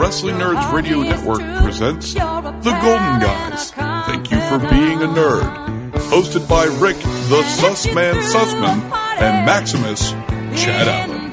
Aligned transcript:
Wrestling 0.00 0.36
Nerds 0.36 0.72
Radio 0.72 1.02
Network 1.02 1.40
presents 1.62 2.14
The 2.14 2.20
Golden 2.82 3.20
Guys. 3.20 3.70
Thank 3.70 4.30
you 4.30 4.40
for 4.40 4.58
being 4.58 5.02
a 5.02 5.06
nerd. 5.06 5.92
Hosted 6.08 6.48
by 6.48 6.64
Rick, 6.64 6.96
the 7.28 7.42
Sussman 7.42 8.14
Sussman, 8.32 8.80
and 9.20 9.44
Maximus, 9.44 10.12
Chad 10.58 10.88
Allen. 10.88 11.30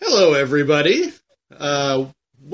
Hello, 0.00 0.32
everybody. 0.32 1.13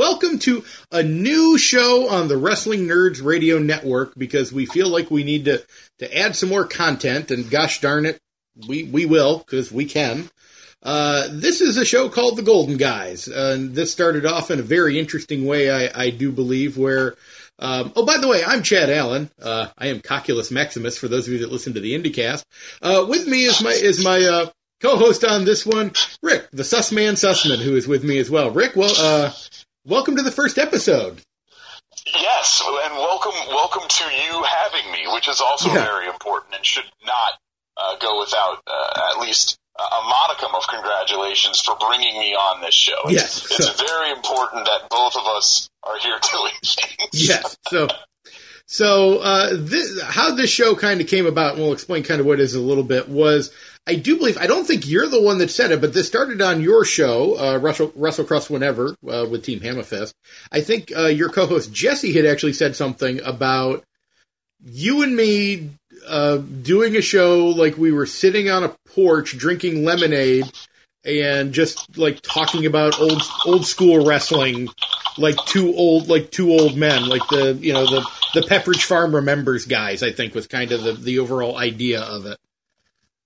Welcome 0.00 0.38
to 0.38 0.64
a 0.90 1.02
new 1.02 1.58
show 1.58 2.08
on 2.08 2.28
the 2.28 2.38
Wrestling 2.38 2.88
Nerds 2.88 3.22
Radio 3.22 3.58
Network 3.58 4.14
because 4.16 4.50
we 4.50 4.64
feel 4.64 4.88
like 4.88 5.10
we 5.10 5.24
need 5.24 5.44
to, 5.44 5.62
to 5.98 6.18
add 6.18 6.34
some 6.34 6.48
more 6.48 6.64
content, 6.64 7.30
and 7.30 7.50
gosh 7.50 7.82
darn 7.82 8.06
it, 8.06 8.18
we, 8.66 8.84
we 8.84 9.04
will 9.04 9.40
because 9.40 9.70
we 9.70 9.84
can. 9.84 10.30
Uh, 10.82 11.28
this 11.30 11.60
is 11.60 11.76
a 11.76 11.84
show 11.84 12.08
called 12.08 12.38
The 12.38 12.42
Golden 12.42 12.78
Guys. 12.78 13.28
Uh, 13.28 13.56
and 13.58 13.74
this 13.74 13.92
started 13.92 14.24
off 14.24 14.50
in 14.50 14.58
a 14.58 14.62
very 14.62 14.98
interesting 14.98 15.44
way, 15.44 15.70
I, 15.70 16.04
I 16.04 16.08
do 16.08 16.32
believe, 16.32 16.78
where. 16.78 17.16
Um, 17.58 17.92
oh, 17.94 18.06
by 18.06 18.16
the 18.16 18.28
way, 18.28 18.42
I'm 18.42 18.62
Chad 18.62 18.88
Allen. 18.88 19.30
Uh, 19.38 19.66
I 19.76 19.88
am 19.88 20.00
Cocculus 20.00 20.50
Maximus 20.50 20.96
for 20.96 21.08
those 21.08 21.26
of 21.26 21.34
you 21.34 21.40
that 21.40 21.52
listen 21.52 21.74
to 21.74 21.80
the 21.80 21.92
IndieCast. 21.92 22.42
Uh, 22.80 23.04
with 23.06 23.28
me 23.28 23.44
is 23.44 23.62
my 23.62 23.72
is 23.72 24.02
my 24.02 24.24
uh, 24.24 24.50
co-host 24.80 25.24
on 25.24 25.44
this 25.44 25.66
one, 25.66 25.92
Rick, 26.22 26.48
the 26.52 26.62
Sussman 26.62 27.12
Sussman, 27.12 27.58
who 27.58 27.76
is 27.76 27.86
with 27.86 28.02
me 28.02 28.18
as 28.18 28.30
well. 28.30 28.50
Rick, 28.50 28.76
well, 28.76 28.94
uh, 28.98 29.30
welcome 29.84 30.16
to 30.16 30.22
the 30.22 30.30
first 30.30 30.58
episode. 30.58 31.20
Yes, 32.06 32.62
and 32.84 32.94
welcome 32.96 33.32
welcome 33.48 33.82
to 33.88 34.04
you 34.04 34.42
having 34.42 34.90
me, 34.92 35.00
which 35.12 35.28
is 35.28 35.40
also 35.40 35.68
Yeah. 35.68 35.84
very 35.84 36.06
important 36.08 36.54
and 36.54 36.64
should 36.64 36.84
not 37.04 37.32
uh, 37.76 37.96
go 37.98 38.18
without 38.20 38.58
uh, 38.66 39.10
at 39.14 39.20
least 39.20 39.56
a 39.78 40.02
modicum 40.08 40.54
of 40.54 40.62
congratulations 40.68 41.60
for 41.60 41.74
bringing 41.76 42.18
me 42.18 42.34
on 42.34 42.60
this 42.60 42.74
show. 42.74 42.98
Yes, 43.08 43.44
it's 43.50 43.66
so- 43.66 43.86
very 43.86 44.10
important 44.12 44.66
that 44.66 44.88
both 44.90 45.16
of 45.16 45.26
us 45.26 45.68
are 45.82 45.98
here 45.98 46.18
doing 46.32 46.52
things. 46.64 47.28
Yes. 47.28 47.56
So, 47.68 47.88
so 48.72 49.18
uh, 49.18 49.48
this, 49.54 50.00
how 50.00 50.36
this 50.36 50.48
show 50.48 50.76
kind 50.76 51.00
of 51.00 51.08
came 51.08 51.26
about, 51.26 51.54
and 51.54 51.60
we'll 51.60 51.72
explain 51.72 52.04
kind 52.04 52.20
of 52.20 52.26
what 52.26 52.38
it 52.38 52.44
is 52.44 52.54
a 52.54 52.60
little 52.60 52.84
bit. 52.84 53.08
Was 53.08 53.52
I 53.84 53.96
do 53.96 54.16
believe 54.16 54.38
I 54.38 54.46
don't 54.46 54.64
think 54.64 54.86
you're 54.86 55.08
the 55.08 55.20
one 55.20 55.38
that 55.38 55.50
said 55.50 55.72
it, 55.72 55.80
but 55.80 55.92
this 55.92 56.06
started 56.06 56.40
on 56.40 56.60
your 56.60 56.84
show, 56.84 57.36
uh, 57.36 57.58
Russell, 57.58 57.90
Wrestle 57.96 58.26
Cross 58.26 58.48
Whenever 58.48 58.94
uh, 59.10 59.26
with 59.28 59.44
Team 59.44 59.58
Hammerfest. 59.58 60.14
I 60.52 60.60
think 60.60 60.92
uh, 60.96 61.06
your 61.06 61.30
co-host 61.30 61.72
Jesse 61.72 62.12
had 62.12 62.24
actually 62.24 62.52
said 62.52 62.76
something 62.76 63.20
about 63.24 63.82
you 64.64 65.02
and 65.02 65.16
me 65.16 65.70
uh, 66.06 66.36
doing 66.36 66.94
a 66.94 67.02
show 67.02 67.46
like 67.46 67.76
we 67.76 67.90
were 67.90 68.06
sitting 68.06 68.50
on 68.50 68.62
a 68.62 68.76
porch 68.94 69.36
drinking 69.36 69.84
lemonade 69.84 70.48
and 71.04 71.52
just 71.52 71.96
like 71.96 72.20
talking 72.20 72.66
about 72.66 73.00
old 73.00 73.22
old 73.46 73.66
school 73.66 74.04
wrestling 74.04 74.68
like 75.18 75.36
two 75.46 75.74
old 75.74 76.08
like 76.08 76.30
two 76.30 76.50
old 76.50 76.76
men 76.76 77.08
like 77.08 77.26
the 77.28 77.58
you 77.60 77.72
know 77.72 77.86
the 77.86 78.06
the 78.34 78.42
Pepperidge 78.42 78.84
Farm 78.84 79.14
remembers 79.14 79.64
guys 79.64 80.02
I 80.02 80.12
think 80.12 80.34
was 80.34 80.46
kind 80.46 80.72
of 80.72 80.82
the 80.82 80.92
the 80.92 81.18
overall 81.18 81.56
idea 81.56 82.00
of 82.00 82.26
it. 82.26 82.38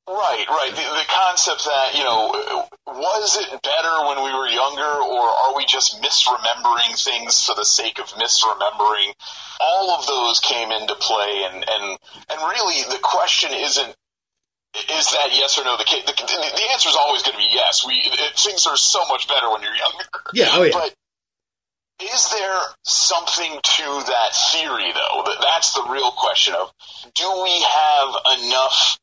Right, 0.06 0.44
right. 0.48 0.70
The, 0.70 0.82
the 0.82 1.08
concept 1.08 1.64
that, 1.64 1.94
you 1.94 2.04
know, 2.04 2.68
was 2.86 3.38
it 3.38 3.48
better 3.62 4.06
when 4.06 4.22
we 4.22 4.38
were 4.38 4.46
younger 4.48 4.82
or 4.82 5.22
are 5.22 5.56
we 5.56 5.64
just 5.64 6.02
misremembering 6.02 7.02
things 7.02 7.42
for 7.42 7.54
the 7.54 7.64
sake 7.64 7.98
of 7.98 8.06
misremembering? 8.08 9.14
All 9.60 9.92
of 9.92 10.06
those 10.06 10.40
came 10.40 10.70
into 10.72 10.94
play 10.94 11.48
and, 11.50 11.64
and, 11.66 11.98
and 12.28 12.40
really 12.50 12.82
the 12.90 12.98
question 13.02 13.52
isn't, 13.54 13.96
is 14.74 15.06
that 15.12 15.30
yes 15.32 15.58
or 15.58 15.64
no? 15.64 15.76
The, 15.76 15.84
the, 15.84 16.12
the 16.12 16.66
answer 16.72 16.88
is 16.88 16.96
always 16.98 17.22
going 17.22 17.34
to 17.34 17.38
be 17.38 17.48
yes. 17.50 17.86
We, 17.86 17.94
it, 17.94 18.38
things 18.38 18.66
are 18.66 18.76
so 18.76 19.00
much 19.08 19.28
better 19.28 19.50
when 19.50 19.62
you're 19.62 19.74
younger. 19.74 20.04
Yeah, 20.32 20.48
oh 20.52 20.62
yeah. 20.62 20.72
But 20.72 20.94
is 22.02 22.30
there 22.30 22.60
something 22.82 23.52
to 23.62 23.84
that 24.06 24.34
theory 24.52 24.90
though? 24.92 25.22
That 25.26 25.38
that's 25.40 25.74
the 25.74 25.86
real 25.88 26.10
question 26.10 26.54
of 26.54 26.72
do 27.14 27.42
we 27.42 27.62
have 27.62 28.08
enough 28.42 28.98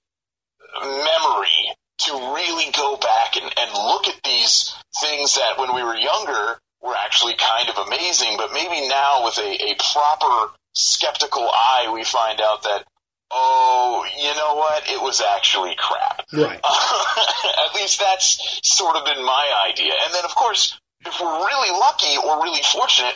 memory 0.84 1.76
to 2.00 2.12
really 2.36 2.72
go 2.72 2.98
back 2.98 3.38
and, 3.38 3.46
and 3.46 3.74
look 3.74 4.08
at 4.08 4.20
these 4.24 4.74
things 5.00 5.36
that 5.36 5.58
when 5.58 5.76
we 5.76 5.84
were 5.84 5.96
younger 5.96 6.60
were 6.82 6.96
actually 6.96 7.36
kind 7.38 7.70
of 7.70 7.78
amazing, 7.88 8.36
but 8.38 8.52
maybe 8.54 8.88
now 8.88 9.24
with 9.24 9.38
a, 9.38 9.72
a 9.72 9.76
proper 9.94 10.52
skeptical 10.74 11.48
eye 11.48 11.92
we 11.94 12.04
find 12.04 12.42
out 12.42 12.64
that 12.64 12.84
oh, 13.32 14.06
you 14.18 14.36
know 14.36 14.56
what? 14.56 14.90
It 14.90 15.02
was 15.02 15.22
actually 15.22 15.76
crap. 15.78 16.26
Right. 16.34 16.60
At 17.68 17.76
least 17.76 18.00
that's 18.00 18.60
sort 18.64 18.96
of 18.96 19.06
been 19.06 19.24
my 19.24 19.68
idea. 19.70 19.94
And 20.06 20.14
then, 20.14 20.26
of 20.26 20.36
course, 20.36 20.80
if 21.06 21.20
we're 21.20 21.46
really 21.46 21.72
lucky 21.72 22.18
or 22.18 22.44
really 22.44 22.62
fortunate, 22.64 23.16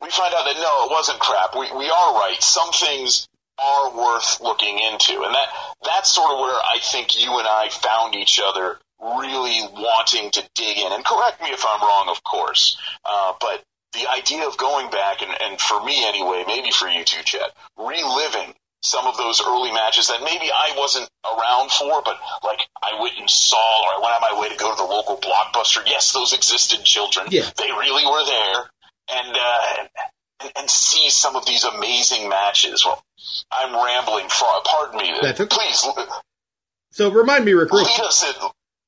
we 0.00 0.10
find 0.10 0.34
out 0.34 0.44
that 0.44 0.56
no, 0.56 0.86
it 0.86 0.90
wasn't 0.90 1.18
crap. 1.18 1.54
We, 1.54 1.70
we 1.72 1.88
are 1.88 2.14
right. 2.14 2.36
Some 2.40 2.72
things 2.72 3.28
are 3.58 3.96
worth 3.96 4.40
looking 4.40 4.78
into. 4.78 5.22
And 5.22 5.34
that, 5.34 5.48
that's 5.84 6.14
sort 6.14 6.32
of 6.32 6.40
where 6.40 6.54
I 6.54 6.78
think 6.82 7.20
you 7.20 7.38
and 7.38 7.46
I 7.48 7.68
found 7.70 8.14
each 8.14 8.40
other 8.44 8.78
really 9.00 9.60
wanting 9.72 10.30
to 10.32 10.42
dig 10.54 10.78
in. 10.78 10.92
And 10.92 11.04
correct 11.04 11.42
me 11.42 11.48
if 11.50 11.64
I'm 11.66 11.80
wrong, 11.80 12.08
of 12.08 12.22
course. 12.24 12.76
Uh, 13.04 13.34
but 13.40 13.62
the 13.92 14.10
idea 14.10 14.46
of 14.46 14.56
going 14.56 14.90
back 14.90 15.22
and, 15.22 15.30
and 15.40 15.60
for 15.60 15.82
me 15.84 16.04
anyway, 16.06 16.44
maybe 16.46 16.70
for 16.70 16.88
you 16.88 17.04
too, 17.04 17.22
Chet, 17.22 17.52
reliving 17.78 18.54
some 18.84 19.06
of 19.06 19.16
those 19.16 19.40
early 19.40 19.72
matches 19.72 20.08
that 20.08 20.20
maybe 20.22 20.50
I 20.52 20.74
wasn't 20.76 21.08
around 21.24 21.70
for, 21.70 22.02
but 22.04 22.18
like 22.44 22.60
I 22.82 23.00
went 23.00 23.18
and 23.18 23.28
saw 23.30 23.56
or 23.56 23.88
I 23.96 24.00
went 24.02 24.14
on 24.14 24.20
my 24.20 24.40
way 24.40 24.50
to 24.50 24.56
go 24.56 24.70
to 24.70 24.76
the 24.76 24.84
local 24.84 25.16
blockbuster. 25.16 25.82
Yes, 25.86 26.12
those 26.12 26.34
existed 26.34 26.84
children. 26.84 27.26
Yeah. 27.30 27.48
They 27.56 27.70
really 27.70 28.04
were 28.04 28.24
there. 28.26 28.70
And, 29.10 29.36
uh, 29.36 29.88
and, 30.40 30.52
and 30.56 30.70
see 30.70 31.08
some 31.10 31.36
of 31.36 31.46
these 31.46 31.64
amazing 31.64 32.28
matches. 32.28 32.84
Well, 32.84 33.02
I'm 33.50 33.74
rambling. 33.74 34.28
Fra- 34.28 34.60
Pardon 34.64 34.98
me. 34.98 35.12
That's 35.20 35.40
okay. 35.40 35.56
Please 35.56 35.86
So 36.90 37.10
remind 37.10 37.44
me, 37.44 37.52
Rick, 37.52 37.72
real, 37.72 37.86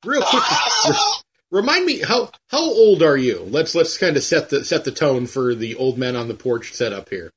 real 0.04 0.22
quick. 0.22 0.42
remind 1.50 1.86
me 1.86 2.00
how 2.00 2.30
how 2.48 2.62
old 2.62 3.02
are 3.02 3.16
you? 3.16 3.46
Let's 3.48 3.74
let's 3.74 3.96
kind 3.98 4.16
of 4.16 4.22
set 4.22 4.50
the 4.50 4.64
set 4.64 4.84
the 4.84 4.92
tone 4.92 5.26
for 5.26 5.54
the 5.54 5.74
old 5.74 5.98
men 5.98 6.16
on 6.16 6.28
the 6.28 6.34
porch 6.34 6.72
setup 6.72 7.08
here. 7.08 7.30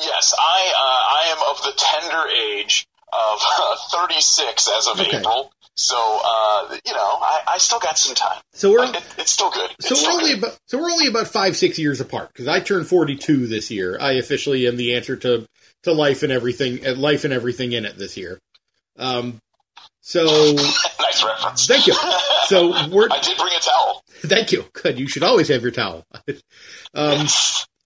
Yes, 0.00 0.34
I 0.38 0.72
uh, 0.76 1.02
I 1.14 1.32
am 1.32 1.38
of 1.50 1.62
the 1.62 1.72
tender 1.76 2.28
age 2.30 2.86
of 3.12 3.40
uh, 3.60 3.76
36 3.92 4.68
as 4.76 4.86
of 4.86 5.00
Okay. 5.00 5.18
April. 5.18 5.50
So 5.74 5.96
uh, 5.96 6.76
you 6.84 6.92
know, 6.92 6.98
I, 7.20 7.42
I 7.54 7.58
still 7.58 7.78
got 7.78 7.96
some 7.98 8.14
time. 8.14 8.40
So 8.52 8.70
we're 8.72 8.84
It, 8.84 8.96
it's 9.18 9.30
still 9.30 9.50
good. 9.50 9.70
It's 9.78 9.88
so 9.88 9.94
still 9.94 10.10
we're 10.12 10.18
only 10.20 10.30
good. 10.34 10.38
about 10.44 10.58
so 10.66 10.78
we're 10.78 10.90
only 10.90 11.06
about 11.06 11.28
five 11.28 11.56
six 11.56 11.78
years 11.78 12.00
apart 12.00 12.28
because 12.32 12.48
I 12.48 12.60
turned 12.60 12.86
forty 12.88 13.16
two 13.16 13.46
this 13.46 13.70
year. 13.70 13.96
I 14.00 14.12
officially 14.12 14.66
am 14.66 14.76
the 14.76 14.94
answer 14.96 15.16
to 15.16 15.46
to 15.84 15.92
life 15.92 16.22
and 16.24 16.32
everything, 16.32 16.84
uh, 16.84 16.94
life 16.96 17.24
and 17.24 17.32
everything 17.32 17.70
in 17.72 17.84
it 17.84 17.96
this 17.96 18.16
year. 18.16 18.40
Um, 18.98 19.38
so 20.00 20.24
nice 20.54 21.24
reference. 21.24 21.66
thank 21.68 21.86
you. 21.86 21.94
So 22.46 22.68
we're 22.90 23.08
I 23.10 23.20
did 23.20 23.38
bring 23.38 23.52
a 23.56 23.60
towel. 23.60 24.02
thank 24.22 24.50
you. 24.50 24.64
Good. 24.72 24.98
You 24.98 25.06
should 25.06 25.22
always 25.22 25.46
have 25.48 25.62
your 25.62 25.70
towel. 25.70 26.04
um, 26.94 27.26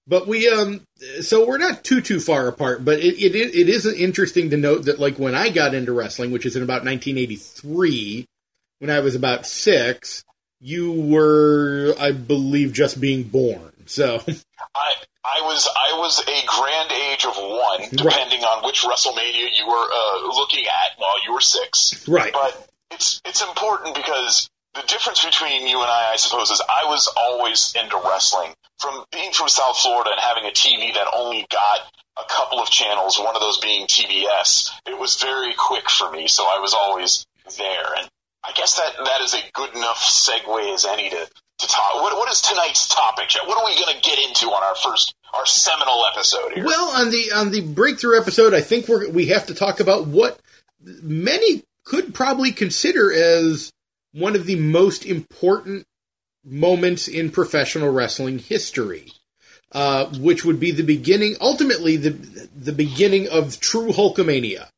but 0.06 0.26
we 0.26 0.48
um 0.48 0.82
so 1.20 1.46
we're 1.46 1.58
not 1.58 1.84
too 1.84 2.00
too 2.00 2.20
far 2.20 2.48
apart. 2.48 2.84
But 2.84 3.00
it, 3.00 3.14
it 3.18 3.34
it 3.34 3.68
is 3.68 3.86
interesting 3.86 4.50
to 4.50 4.56
note 4.56 4.86
that 4.86 4.98
like 4.98 5.18
when 5.18 5.34
I 5.34 5.50
got 5.50 5.74
into 5.74 5.92
wrestling, 5.92 6.32
which 6.32 6.46
is 6.46 6.56
in 6.56 6.62
about 6.62 6.84
1983, 6.84 8.26
when 8.80 8.90
I 8.90 9.00
was 9.00 9.14
about 9.14 9.46
six, 9.46 10.24
you 10.60 10.92
were 10.92 11.94
I 11.98 12.12
believe 12.12 12.72
just 12.72 13.00
being 13.00 13.22
born. 13.24 13.72
So 13.86 14.22
I 14.74 14.92
I 15.24 15.40
was 15.42 15.68
I 15.68 15.98
was 15.98 16.18
a 16.20 16.46
grand 16.46 16.90
age 16.90 17.24
of 17.24 17.36
one, 17.36 17.88
depending 17.90 18.42
on 18.42 18.64
which 18.64 18.82
WrestleMania 18.82 19.48
you 19.56 19.66
were 19.66 19.88
uh, 19.92 20.26
looking 20.34 20.64
at 20.64 20.98
while 20.98 21.24
you 21.24 21.32
were 21.32 21.40
six. 21.40 22.08
right. 22.08 22.32
But 22.32 22.68
it's 22.90 23.20
it's 23.24 23.42
important 23.42 23.94
because 23.94 24.50
the 24.74 24.82
difference 24.86 25.24
between 25.24 25.66
you 25.66 25.80
and 25.80 25.90
I, 25.90 26.12
I 26.12 26.16
suppose, 26.16 26.50
is 26.50 26.62
I 26.62 26.86
was 26.86 27.12
always 27.16 27.74
into 27.76 28.00
wrestling. 28.08 28.52
From 28.78 29.04
being 29.12 29.32
from 29.32 29.48
South 29.48 29.76
Florida 29.76 30.10
and 30.10 30.20
having 30.20 30.44
a 30.44 30.52
TV 30.52 30.94
that 30.94 31.06
only 31.14 31.46
got 31.50 31.80
a 32.18 32.24
couple 32.28 32.58
of 32.58 32.68
channels, 32.70 33.18
one 33.18 33.36
of 33.36 33.40
those 33.40 33.58
being 33.58 33.86
TBS, 33.86 34.70
it 34.86 34.98
was 34.98 35.16
very 35.16 35.54
quick 35.56 35.88
for 35.90 36.10
me. 36.10 36.26
So 36.26 36.44
I 36.44 36.58
was 36.58 36.74
always 36.74 37.26
there, 37.58 37.94
and 37.98 38.08
I 38.42 38.52
guess 38.52 38.76
that 38.76 39.04
that 39.04 39.20
is 39.20 39.34
a 39.34 39.42
good 39.52 39.74
enough 39.76 39.98
segue 39.98 40.74
as 40.74 40.84
any 40.84 41.10
to 41.10 41.28
to 41.58 41.66
talk. 41.68 41.94
What 41.94 42.16
what 42.16 42.30
is 42.30 42.40
tonight's 42.40 42.88
topic? 42.88 43.28
Jeff? 43.28 43.46
What 43.46 43.58
are 43.58 43.66
we 43.66 43.78
going 43.78 43.94
to 43.94 44.02
get 44.02 44.18
into 44.18 44.46
on 44.46 44.62
our 44.62 44.74
first 44.74 45.14
our 45.34 45.46
seminal 45.46 46.04
episode 46.12 46.52
here? 46.52 46.64
Well, 46.64 46.90
on 47.00 47.10
the 47.10 47.32
on 47.34 47.50
the 47.50 47.60
breakthrough 47.60 48.18
episode, 48.20 48.54
I 48.54 48.62
think 48.62 48.88
we're 48.88 49.08
we 49.08 49.26
have 49.26 49.46
to 49.46 49.54
talk 49.54 49.80
about 49.80 50.06
what 50.06 50.40
many 50.80 51.62
could 51.84 52.14
probably 52.14 52.52
consider 52.52 53.12
as 53.12 53.70
one 54.12 54.36
of 54.36 54.46
the 54.46 54.56
most 54.56 55.04
important 55.04 55.86
moments 56.44 57.08
in 57.08 57.30
professional 57.30 57.90
wrestling 57.90 58.38
history, 58.38 59.12
uh, 59.72 60.06
which 60.18 60.44
would 60.44 60.60
be 60.60 60.70
the 60.70 60.82
beginning, 60.82 61.36
ultimately 61.40 61.96
the 61.96 62.10
the 62.54 62.72
beginning 62.72 63.28
of 63.28 63.60
true 63.60 63.92
Hulkamania. 63.92 64.68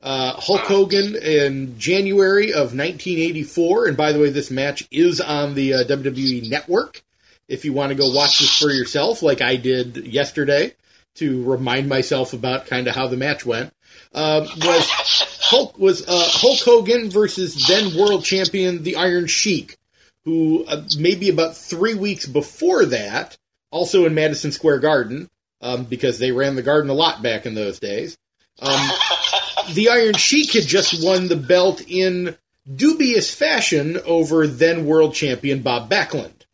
Uh, 0.00 0.32
Hulk 0.34 0.60
Hogan 0.60 1.16
in 1.16 1.76
January 1.76 2.52
of 2.52 2.72
1984, 2.72 3.88
and 3.88 3.96
by 3.96 4.12
the 4.12 4.20
way, 4.20 4.30
this 4.30 4.48
match 4.48 4.86
is 4.92 5.20
on 5.20 5.54
the 5.54 5.74
uh, 5.74 5.84
WWE 5.84 6.48
Network. 6.48 7.02
If 7.48 7.64
you 7.64 7.72
want 7.72 7.90
to 7.90 7.96
go 7.96 8.14
watch 8.14 8.38
this 8.38 8.56
for 8.56 8.70
yourself, 8.70 9.22
like 9.22 9.40
I 9.40 9.56
did 9.56 10.06
yesterday, 10.06 10.74
to 11.16 11.42
remind 11.42 11.88
myself 11.88 12.32
about 12.32 12.66
kind 12.66 12.86
of 12.86 12.94
how 12.94 13.08
the 13.08 13.16
match 13.16 13.44
went, 13.44 13.72
uh, 14.14 14.46
was 14.58 15.37
Hulk 15.48 15.78
was 15.78 16.06
uh, 16.06 16.28
Hulk 16.30 16.60
Hogan 16.60 17.10
versus 17.10 17.66
then 17.66 17.96
world 17.98 18.22
champion 18.22 18.82
the 18.82 18.96
Iron 18.96 19.26
Sheik, 19.26 19.78
who 20.26 20.66
uh, 20.66 20.84
maybe 20.98 21.30
about 21.30 21.56
three 21.56 21.94
weeks 21.94 22.26
before 22.26 22.84
that, 22.84 23.38
also 23.70 24.04
in 24.04 24.14
Madison 24.14 24.52
Square 24.52 24.80
Garden, 24.80 25.26
um, 25.62 25.84
because 25.84 26.18
they 26.18 26.32
ran 26.32 26.54
the 26.54 26.62
Garden 26.62 26.90
a 26.90 26.94
lot 26.94 27.22
back 27.22 27.46
in 27.46 27.54
those 27.54 27.78
days. 27.78 28.18
Um, 28.60 28.90
the 29.72 29.88
Iron 29.88 30.14
Sheik 30.14 30.52
had 30.52 30.64
just 30.64 31.02
won 31.02 31.28
the 31.28 31.36
belt 31.36 31.82
in 31.88 32.36
dubious 32.70 33.34
fashion 33.34 33.98
over 34.04 34.46
then 34.46 34.84
world 34.84 35.14
champion 35.14 35.62
Bob 35.62 35.88
Backlund. 35.88 36.44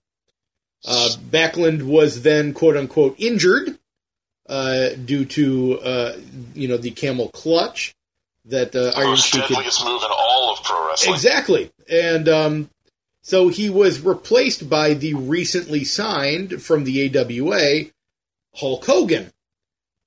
Uh, 0.85 1.08
Backlund 1.31 1.82
was 1.82 2.23
then 2.23 2.55
quote 2.55 2.76
unquote 2.76 3.17
injured 3.19 3.76
uh, 4.49 4.91
due 4.91 5.25
to 5.25 5.81
uh, 5.81 6.17
you 6.55 6.69
know 6.69 6.76
the 6.76 6.93
camel 6.93 7.29
clutch 7.31 7.93
that 8.46 8.75
uh, 8.76 8.93
Iron 8.96 9.17
Sheik 9.17 9.49
deadliest 9.49 9.85
move 9.85 10.02
in 10.02 10.11
all 10.11 10.52
of 10.52 10.62
pro 10.62 10.88
wrestling. 10.88 11.14
Exactly. 11.14 11.70
And 11.88 12.29
um, 12.29 12.70
so 13.23 13.49
he 13.49 13.70
was 13.70 14.00
replaced 14.00 14.69
by 14.69 14.94
the 14.94 15.14
recently 15.14 15.85
signed 15.85 16.62
from 16.62 16.85
the 16.85 17.17
AWA 17.17 17.91
Hulk 18.55 18.85
Hogan, 18.85 19.32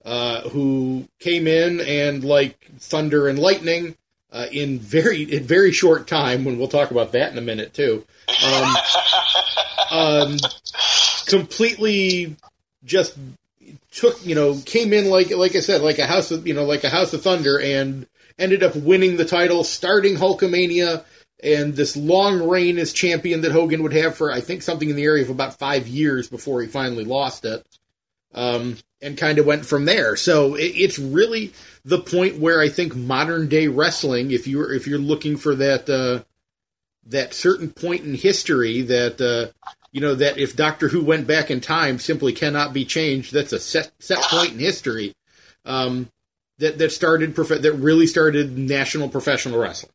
uh, 0.05 0.41
who 0.49 1.07
came 1.19 1.47
in 1.47 1.81
and 1.81 2.23
like 2.23 2.65
thunder 2.79 3.27
and 3.27 3.39
lightning 3.39 3.95
uh, 4.31 4.47
in 4.51 4.79
very 4.79 5.23
in 5.23 5.43
very 5.43 5.71
short 5.71 6.07
time. 6.07 6.45
When 6.45 6.57
we'll 6.57 6.67
talk 6.67 6.91
about 6.91 7.13
that 7.13 7.31
in 7.31 7.37
a 7.37 7.41
minute 7.41 7.73
too. 7.73 8.05
Um, 8.45 8.75
um, 9.91 10.37
completely 11.25 12.35
just 12.83 13.17
took 13.91 14.23
you 14.25 14.35
know 14.35 14.59
came 14.65 14.93
in 14.93 15.09
like 15.09 15.31
like 15.31 15.55
I 15.55 15.59
said 15.59 15.81
like 15.81 15.99
a 15.99 16.05
house 16.05 16.31
of 16.31 16.45
you 16.45 16.53
know 16.53 16.65
like 16.65 16.83
a 16.83 16.89
house 16.89 17.13
of 17.13 17.21
thunder 17.21 17.59
and 17.59 18.05
ended 18.39 18.63
up 18.63 18.75
winning 18.75 19.17
the 19.17 19.25
title 19.25 19.63
starting 19.63 20.15
Hulkamania 20.15 21.03
and 21.43 21.75
this 21.75 21.95
long 21.95 22.47
reign 22.47 22.77
as 22.77 22.93
champion 22.93 23.41
that 23.41 23.51
Hogan 23.51 23.83
would 23.83 23.93
have 23.93 24.15
for 24.15 24.31
I 24.31 24.41
think 24.41 24.63
something 24.63 24.89
in 24.89 24.95
the 24.95 25.03
area 25.03 25.23
of 25.23 25.29
about 25.29 25.59
five 25.59 25.87
years 25.87 26.29
before 26.29 26.61
he 26.61 26.67
finally 26.67 27.05
lost 27.05 27.45
it 27.45 27.65
um, 28.33 28.77
and 29.01 29.17
kind 29.17 29.39
of 29.39 29.45
went 29.45 29.65
from 29.65 29.85
there 29.85 30.15
so 30.15 30.55
it, 30.55 30.73
it's 30.75 30.99
really 30.99 31.53
the 31.85 31.99
point 31.99 32.39
where 32.39 32.59
I 32.59 32.69
think 32.69 32.95
modern 32.95 33.47
day 33.47 33.67
wrestling 33.67 34.31
if 34.31 34.47
you're 34.47 34.73
if 34.73 34.87
you're 34.87 34.99
looking 34.99 35.37
for 35.37 35.55
that 35.55 35.89
uh, 35.89 36.23
that 37.07 37.33
certain 37.33 37.69
point 37.69 38.03
in 38.03 38.13
history 38.13 38.81
that 38.81 39.21
uh, 39.21 39.51
you 39.91 40.01
know 40.01 40.15
that 40.15 40.37
if 40.37 40.55
Doctor 40.55 40.89
Who 40.89 41.03
went 41.03 41.27
back 41.27 41.49
in 41.49 41.61
time 41.61 41.99
simply 41.99 42.33
cannot 42.33 42.73
be 42.73 42.85
changed. 42.85 43.33
That's 43.33 43.53
a 43.53 43.59
set 43.59 43.91
set 43.99 44.21
point 44.23 44.53
in 44.53 44.59
history 44.59 45.15
um, 45.65 46.09
that 46.59 46.77
that 46.77 46.91
started 46.91 47.35
prof- 47.35 47.61
that 47.61 47.73
really 47.73 48.07
started 48.07 48.57
national 48.57 49.09
professional 49.09 49.59
wrestling. 49.59 49.91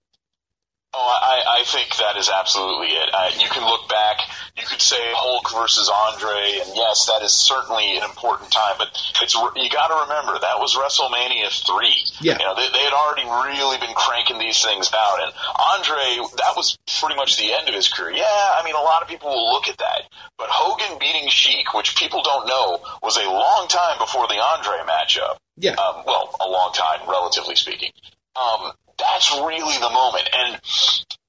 Oh, 0.94 0.98
I, 0.98 1.60
I 1.60 1.64
think 1.64 1.96
that 1.96 2.16
is 2.18 2.28
absolutely 2.28 2.88
it. 2.88 3.10
Uh, 3.12 3.30
you 3.38 3.48
can 3.48 3.64
look 3.64 3.88
back. 3.88 4.18
You 4.56 4.66
could 4.68 4.82
say 4.82 5.00
Hulk 5.16 5.48
versus 5.56 5.88
Andre, 5.88 6.60
and 6.60 6.76
yes, 6.76 7.06
that 7.06 7.22
is 7.22 7.32
certainly 7.32 7.96
an 7.96 8.04
important 8.04 8.52
time. 8.52 8.76
But 8.76 8.92
it's 9.22 9.32
you 9.32 9.70
got 9.72 9.88
to 9.88 10.04
remember 10.04 10.36
that 10.38 10.60
was 10.60 10.76
WrestleMania 10.76 11.48
three. 11.64 11.96
Yeah. 12.20 12.36
you 12.36 12.44
know 12.44 12.54
they, 12.54 12.68
they 12.68 12.84
had 12.84 12.92
already 12.92 13.24
really 13.24 13.78
been 13.80 13.94
cranking 13.96 14.36
these 14.36 14.60
things 14.62 14.92
out, 14.92 15.24
and 15.24 15.32
Andre 15.56 16.20
that 16.36 16.52
was 16.54 16.76
pretty 17.00 17.16
much 17.16 17.38
the 17.38 17.52
end 17.52 17.68
of 17.68 17.74
his 17.74 17.88
career. 17.88 18.12
Yeah, 18.12 18.28
I 18.28 18.60
mean 18.64 18.74
a 18.74 18.84
lot 18.84 19.00
of 19.00 19.08
people 19.08 19.30
will 19.30 19.52
look 19.56 19.68
at 19.68 19.78
that, 19.78 20.04
but 20.36 20.48
Hogan 20.52 20.98
beating 21.00 21.28
Sheik, 21.32 21.72
which 21.72 21.96
people 21.96 22.22
don't 22.22 22.46
know, 22.46 22.84
was 23.02 23.16
a 23.16 23.24
long 23.24 23.68
time 23.68 23.96
before 23.98 24.28
the 24.28 24.36
Andre 24.36 24.84
matchup. 24.84 25.40
Yeah, 25.56 25.80
Um, 25.80 26.04
well, 26.06 26.28
a 26.40 26.48
long 26.48 26.72
time, 26.74 27.08
relatively 27.08 27.56
speaking. 27.56 27.90
Um, 28.36 28.72
that's 28.98 29.32
really 29.32 29.76
the 29.80 29.90
moment. 29.90 30.28
And 30.32 30.60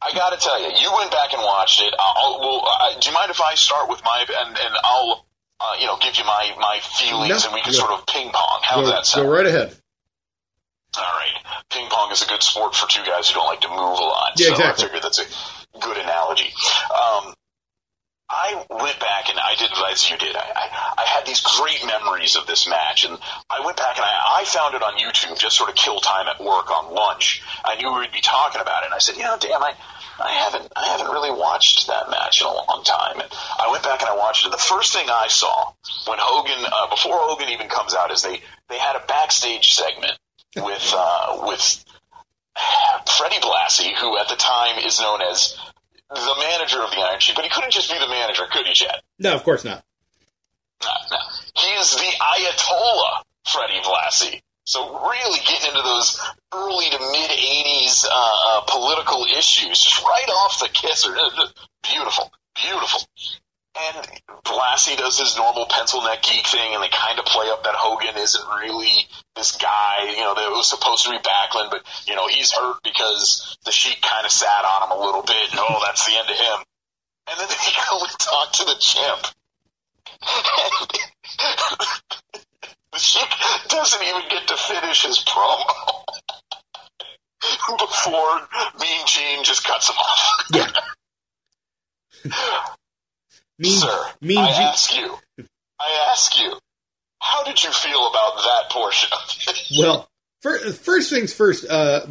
I 0.06 0.14
got 0.14 0.32
to 0.32 0.38
tell 0.38 0.60
you, 0.62 0.68
you 0.76 0.92
went 0.96 1.12
back 1.12 1.34
and 1.34 1.42
watched 1.42 1.82
it. 1.82 1.94
I'll, 1.98 2.40
well, 2.40 2.68
uh, 2.68 3.00
do 3.00 3.10
you 3.10 3.14
mind 3.16 3.32
if 3.32 3.40
I 3.42 3.56
start 3.56 3.90
with 3.90 4.04
my 4.04 4.26
and 4.28 4.58
and 4.58 4.74
I'll 4.84 5.26
uh, 5.60 5.76
you 5.80 5.88
know 5.88 5.98
give 6.02 6.18
you 6.18 6.26
my 6.26 6.54
my 6.60 6.80
feelings 6.84 7.30
No, 7.30 7.50
and 7.50 7.54
we 7.54 7.62
can 7.62 7.74
yeah. 7.74 7.80
sort 7.80 7.92
of 7.92 8.06
ping 8.06 8.32
pong. 8.32 8.60
How 8.64 8.82
does 8.82 8.90
that 8.90 9.06
sound? 9.06 9.28
go 9.28 9.34
right 9.34 9.46
ahead. 9.46 9.76
All 10.98 11.04
right. 11.04 11.64
Ping 11.72 11.88
pong 11.90 12.12
is 12.12 12.22
a 12.22 12.28
good 12.28 12.44
sport 12.44 12.76
for 12.76 12.88
two 12.88 13.02
guys 13.04 13.30
who 13.30 13.36
don't 13.36 13.48
like 13.48 13.62
to 13.62 13.70
move 13.70 13.80
a 13.80 14.04
lot. 14.04 14.34
Yeah, 14.38 14.48
so 14.48 14.54
exactly. 14.54 14.84
I 14.84 14.88
figured 14.88 15.04
that's 15.04 15.20
a 15.20 15.80
good 15.80 15.98
analogy. 15.98 16.54
Um, 16.94 17.34
I 18.34 18.66
went 18.70 19.00
back 19.00 19.30
and 19.30 19.40
I 19.40 19.56
did 19.56 19.70
as 19.92 20.10
you 20.10 20.18
did. 20.18 20.36
I, 20.36 20.42
I, 20.42 21.04
I 21.04 21.06
had 21.06 21.26
these 21.26 21.42
great 21.42 21.86
memories 21.86 22.36
of 22.36 22.48
this 22.48 22.68
match, 22.68 23.06
and 23.06 23.18
I 23.50 23.64
went 23.64 23.78
back 23.78 23.96
and 23.98 24.06
I, 24.06 24.42
I 24.42 24.46
found 24.46 24.74
it 24.74 24.82
on 24.82 24.98
YouTube, 24.98 25.38
just 25.38 25.56
sort 25.56 25.70
of 25.70 25.76
kill 25.76 26.00
time 26.00 26.28
at 26.28 26.44
work 26.44 26.72
on 26.72 26.94
lunch. 26.94 27.44
I 27.64 27.76
knew 27.76 27.94
we'd 27.94 28.12
be 28.12 28.22
talking 28.22 28.60
about 28.60 28.84
it, 28.84 28.86
and 28.88 28.94
I 28.94 28.98
said, 28.98 29.18
you 29.18 29.24
know, 29.24 29.38
damn, 29.40 29.62
I, 29.62 29.76
I 30.20 30.32
haven't, 30.32 30.72
I 30.76 30.88
haven't 30.88 31.12
really 31.12 31.32
watched 31.32 31.88
that 31.88 32.10
match 32.10 32.42
in 32.42 32.48
a 32.48 32.54
long 32.54 32.84
time. 32.84 33.20
And 33.20 33.30
I 33.60 33.70
went 33.72 33.84
back 33.84 34.02
and 34.02 34.10
I 34.10 34.16
watched 34.16 34.46
it. 34.46 34.52
The 34.52 34.58
first 34.58 34.94
thing 34.94 35.08
I 35.10 35.28
saw 35.28 35.72
when 36.08 36.18
Hogan, 36.20 36.66
uh, 36.66 36.90
before 36.90 37.18
Hogan 37.18 37.50
even 37.50 37.68
comes 37.70 37.94
out, 37.94 38.12
is 38.12 38.24
they 38.24 38.42
they 38.70 38.78
had 38.78 38.96
a 38.96 39.06
backstage 39.06 39.74
segment 39.74 40.18
with 40.56 40.94
uh, 40.96 41.44
with 41.46 41.86
Freddie 43.18 43.42
Blassie, 43.42 43.94
who 43.96 44.18
at 44.18 44.30
the 44.30 44.36
time 44.36 44.80
is 44.80 45.00
known 45.00 45.22
as 45.22 45.58
the 46.14 46.36
manager 46.40 46.82
of 46.82 46.92
the 46.92 46.98
Iron 46.98 47.20
Sheik, 47.20 47.36
but 47.36 47.44
he 47.46 47.50
couldn't 47.50 47.72
just 47.72 47.92
be 47.92 47.98
the 47.98 48.08
manager, 48.08 48.44
could 48.52 48.66
he, 48.66 48.74
Chad? 48.74 49.02
No, 49.20 49.34
of 49.34 49.44
course 49.44 49.64
not. 49.64 49.84
No, 50.82 50.90
no. 51.12 51.18
He 51.56 51.68
is 51.80 51.96
the 51.96 52.12
Ayatollah 52.20 53.24
Freddie 53.46 53.82
Blassie. 53.84 54.42
So 54.66 55.08
really 55.10 55.40
getting 55.40 55.70
into 55.70 55.82
those 55.82 56.20
early 56.54 56.90
to 56.90 57.00
mid 57.00 57.32
'80s 57.32 58.06
uh, 58.06 58.10
uh, 58.12 58.62
political 58.62 59.26
issues, 59.26 59.82
just 59.82 60.02
right 60.02 60.30
off 60.30 60.60
the 60.60 60.70
kisser. 60.70 61.14
Beautiful, 61.84 62.32
beautiful. 62.56 63.02
And 63.76 64.08
Blassie 64.46 64.96
does 64.98 65.18
his 65.18 65.36
normal 65.36 65.66
pencil 65.66 66.04
neck 66.04 66.22
geek 66.22 66.46
thing, 66.46 66.76
and 66.76 66.84
they 66.84 66.90
kind 66.90 67.18
of 67.18 67.26
play 67.26 67.50
up 67.50 67.64
that 67.64 67.74
Hogan 67.74 68.16
isn't 68.22 68.48
really 68.62 69.08
this 69.36 69.58
guy, 69.58 70.12
you 70.12 70.18
know, 70.18 70.36
that 70.36 70.52
was 70.52 70.70
supposed 70.70 71.06
to 71.06 71.12
be 71.12 71.18
Backlund, 71.18 71.72
but 71.72 71.82
you 72.06 72.16
know 72.16 72.28
he's 72.28 72.52
hurt 72.52 72.78
because 72.84 73.58
the 73.66 73.72
Sheik 73.72 74.00
kind 74.02 74.26
of 74.26 74.32
sat 74.32 74.64
on 74.64 74.84
him 74.84 74.92
a 74.98 75.02
little 75.04 75.24
bit. 75.24 75.50
And, 75.52 75.60
oh, 75.60 75.82
that's 75.84 76.06
the 76.06 76.16
end 76.16 76.30
of 76.30 76.38
him. 76.38 76.60
And 77.32 77.40
then 77.40 77.48
they 77.50 77.56
go 77.90 78.00
and 78.00 78.20
talk 78.20 78.54
to 78.54 78.66
the 78.66 78.76
chimp. 78.80 79.26
the 82.94 83.00
Sheik 83.00 83.30
doesn't 83.70 84.04
even 84.04 84.22
get 84.30 84.48
to 84.50 84.58
finish 84.58 85.02
his 85.04 85.18
promo 85.26 86.04
before 87.80 88.48
Mean 88.80 89.08
Gene 89.08 89.44
just 89.44 89.66
cuts 89.66 89.90
him 89.90 89.98
off. 89.98 90.46
Yeah. 90.54 90.70
Mean, 93.64 93.80
Sir, 93.80 94.06
mean 94.22 94.38
I 94.40 94.50
ask 94.64 94.96
you, 94.96 95.18
I 95.80 96.08
ask 96.12 96.38
you, 96.40 96.54
how 97.20 97.44
did 97.46 97.64
you 97.64 97.72
feel 97.72 98.08
about 98.08 98.36
that 98.36 98.70
portion 98.72 99.10
of 99.14 99.38
it? 99.48 99.60
Well, 99.80 100.08
fir- 100.42 100.72
first 100.74 101.10
things 101.10 101.34
first. 101.34 101.66
Uh, 101.70 102.02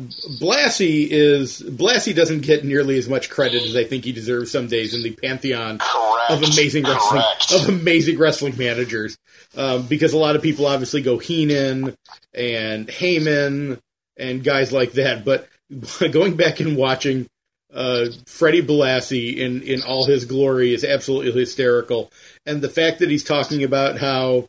Blassie 0.40 1.06
is 1.10 1.60
Blassie 1.62 2.14
doesn't 2.14 2.40
get 2.40 2.64
nearly 2.64 2.96
as 2.98 3.08
much 3.08 3.28
credit 3.28 3.62
as 3.62 3.76
I 3.76 3.84
think 3.84 4.04
he 4.04 4.12
deserves 4.12 4.50
some 4.50 4.66
days 4.68 4.94
in 4.94 5.02
the 5.02 5.12
pantheon 5.12 5.78
Correct. 5.78 6.30
of 6.30 6.38
amazing 6.42 6.84
wrestling 6.84 7.22
Correct. 7.22 7.52
of 7.52 7.68
amazing 7.68 8.18
wrestling 8.18 8.56
managers. 8.56 9.16
Um, 9.54 9.82
because 9.86 10.14
a 10.14 10.18
lot 10.18 10.34
of 10.34 10.42
people 10.42 10.66
obviously 10.66 11.02
go 11.02 11.18
Heenan 11.18 11.94
and 12.32 12.88
Heyman 12.88 13.78
and 14.16 14.42
guys 14.42 14.72
like 14.72 14.92
that. 14.92 15.24
But 15.24 15.48
going 16.10 16.34
back 16.36 16.60
and 16.60 16.76
watching 16.76 17.26
uh, 17.74 18.06
Freddie 18.26 18.62
Blassie 18.62 19.36
in 19.36 19.62
in 19.62 19.82
all 19.82 20.06
his 20.06 20.24
glory 20.24 20.74
is 20.74 20.84
absolutely 20.84 21.32
hysterical. 21.32 22.10
And 22.46 22.60
the 22.60 22.68
fact 22.68 22.98
that 22.98 23.10
he's 23.10 23.24
talking 23.24 23.64
about 23.64 23.98
how 23.98 24.48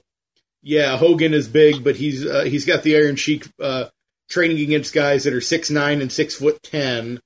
yeah 0.61 0.97
Hogan 0.97 1.33
is 1.33 1.47
big, 1.47 1.83
but 1.83 1.95
he's 1.95 2.25
uh, 2.25 2.43
he's 2.43 2.65
got 2.65 2.83
the 2.83 2.97
Iron 2.97 3.15
Sheik 3.15 3.47
uh, 3.61 3.85
training 4.29 4.59
against 4.59 4.93
guys 4.93 5.23
that 5.23 5.33
are 5.33 5.41
six 5.41 5.69
nine 5.69 6.01
and 6.01 6.11
six 6.11 6.35
foot 6.35 6.61
ten 6.63 7.19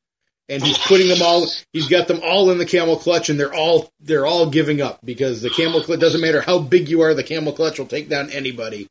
and 0.50 0.64
he's 0.64 0.78
putting 0.78 1.08
them 1.08 1.22
all 1.22 1.46
he's 1.74 1.88
got 1.88 2.08
them 2.08 2.22
all 2.24 2.50
in 2.52 2.58
the 2.58 2.66
camel 2.66 2.96
clutch 2.96 3.30
and 3.30 3.40
they're 3.40 3.54
all 3.54 3.90
they're 4.00 4.26
all 4.26 4.50
giving 4.50 4.82
up 4.82 5.00
because 5.04 5.42
the 5.42 5.50
camel 5.50 5.82
clutch 5.82 6.00
doesn't 6.00 6.22
matter 6.22 6.42
how 6.42 6.60
big 6.60 6.90
you 6.90 7.02
are 7.02 7.14
the 7.14 7.24
camel 7.24 7.54
clutch 7.54 7.80
will 7.80 7.86
take 7.86 8.10
down 8.10 8.30
anybody 8.30 8.88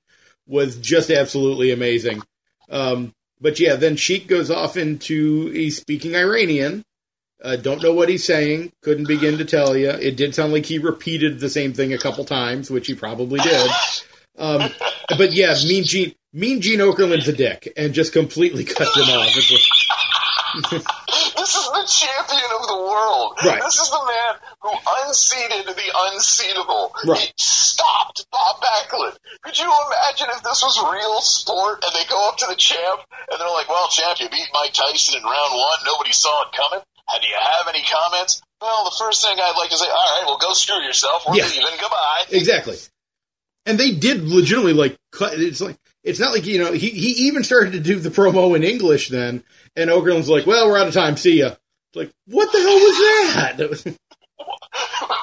was 0.47 0.77
just 0.77 1.11
absolutely 1.11 1.73
amazing 1.73 2.23
um, 2.71 3.13
but 3.41 3.59
yeah 3.59 3.77
then 3.77 3.97
sheik 3.97 4.27
goes 4.27 4.51
off 4.51 4.77
into 4.77 5.51
he's 5.51 5.77
speaking 5.77 6.15
iranian 6.15 6.83
uh, 7.43 7.57
don't 7.57 7.83
know 7.83 7.93
what 7.93 8.09
he's 8.09 8.25
saying. 8.25 8.73
Couldn't 8.83 9.09
begin 9.09 9.39
to 9.39 9.45
tell 9.45 9.77
you 9.77 9.91
it 9.91 10.17
did 10.17 10.35
sound 10.35 10.53
like 10.53 10.67
he 10.67 10.79
repeated 10.79 11.41
the 11.41 11.51
same 11.51 11.73
thing 11.73 11.93
a 11.93 11.99
couple 11.99 12.25
times 12.25 12.71
which 12.71 12.87
he 12.87 12.95
probably 12.95 13.41
did. 13.41 13.71
Um, 14.39 14.71
but 15.17 15.33
yeah 15.33 15.55
mean 15.67 15.85
gene 15.85 16.15
Mean 16.37 16.61
Gene 16.61 16.81
Okerlund's 16.81 17.29
a 17.29 17.33
dick, 17.33 17.73
and 17.79 17.95
just 17.95 18.13
completely 18.13 18.65
cuts 18.67 18.95
him 18.95 19.05
off. 19.05 19.33
This 21.47 21.55
is 21.63 21.71
the 21.71 21.87
champion 21.87 22.51
of 22.59 22.67
the 22.67 22.75
world. 22.91 23.39
Right. 23.39 23.63
This 23.63 23.79
is 23.79 23.87
the 23.87 24.03
man 24.03 24.35
who 24.67 24.71
unseated 25.07 25.71
the 25.71 25.89
unseatable. 26.11 26.91
Right. 27.07 27.21
He 27.23 27.33
stopped 27.39 28.27
Bob 28.35 28.59
Backlund. 28.59 29.15
Could 29.47 29.55
you 29.57 29.71
imagine 29.71 30.27
if 30.35 30.43
this 30.43 30.59
was 30.67 30.75
real 30.91 31.21
sport 31.23 31.85
and 31.87 31.95
they 31.95 32.03
go 32.11 32.19
up 32.29 32.39
to 32.39 32.47
the 32.51 32.57
champ 32.59 32.99
and 33.31 33.39
they're 33.39 33.47
like, 33.55 33.69
well, 33.69 33.87
champ, 33.89 34.19
you 34.19 34.29
beat 34.29 34.49
Mike 34.53 34.73
Tyson 34.75 35.15
in 35.19 35.23
round 35.23 35.55
one. 35.55 35.79
Nobody 35.87 36.11
saw 36.11 36.35
it 36.43 36.57
coming. 36.57 36.83
And 37.15 37.23
do 37.23 37.29
you 37.29 37.39
have 37.39 37.69
any 37.71 37.85
comments? 37.87 38.43
Well, 38.61 38.83
the 38.85 38.97
first 38.99 39.23
thing 39.23 39.39
I'd 39.39 39.55
like 39.57 39.71
to 39.71 39.77
say, 39.77 39.87
all 39.87 39.95
right, 40.19 40.25
well, 40.27 40.39
go 40.39 40.53
screw 40.53 40.83
yourself. 40.83 41.23
We're 41.29 41.37
Yeah. 41.37 41.47
leaving. 41.47 41.79
Goodbye. 41.79 42.27
exactly. 42.31 42.77
And 43.67 43.79
they 43.79 43.93
did 43.93 44.25
legitimately 44.27 44.73
like 44.75 44.97
cut. 45.13 45.35
It's 45.39 45.61
like 45.61 45.77
it's 46.07 46.19
not 46.21 46.33
like 46.33 46.47
you 46.47 46.59
know 46.59 46.73
he 46.73 46.89
he 46.91 47.27
even 47.27 47.45
started 47.45 47.73
to 47.75 47.81
do 47.81 47.99
the 47.99 48.09
promo 48.11 48.57
in 48.57 48.63
English 48.65 49.09
then, 49.11 49.43
and 49.77 49.91
Okerlund's 49.91 50.29
like, 50.31 50.47
"Well, 50.47 50.69
we're 50.69 50.79
out 50.79 50.89
of 50.89 50.95
time. 50.95 51.17
See 51.19 51.41
ya." 51.41 51.49
It's 51.49 51.97
like, 51.97 52.11
what 52.27 52.51
the 52.53 52.59
hell 52.59 52.75
was 52.75 52.99
that? 53.35 53.59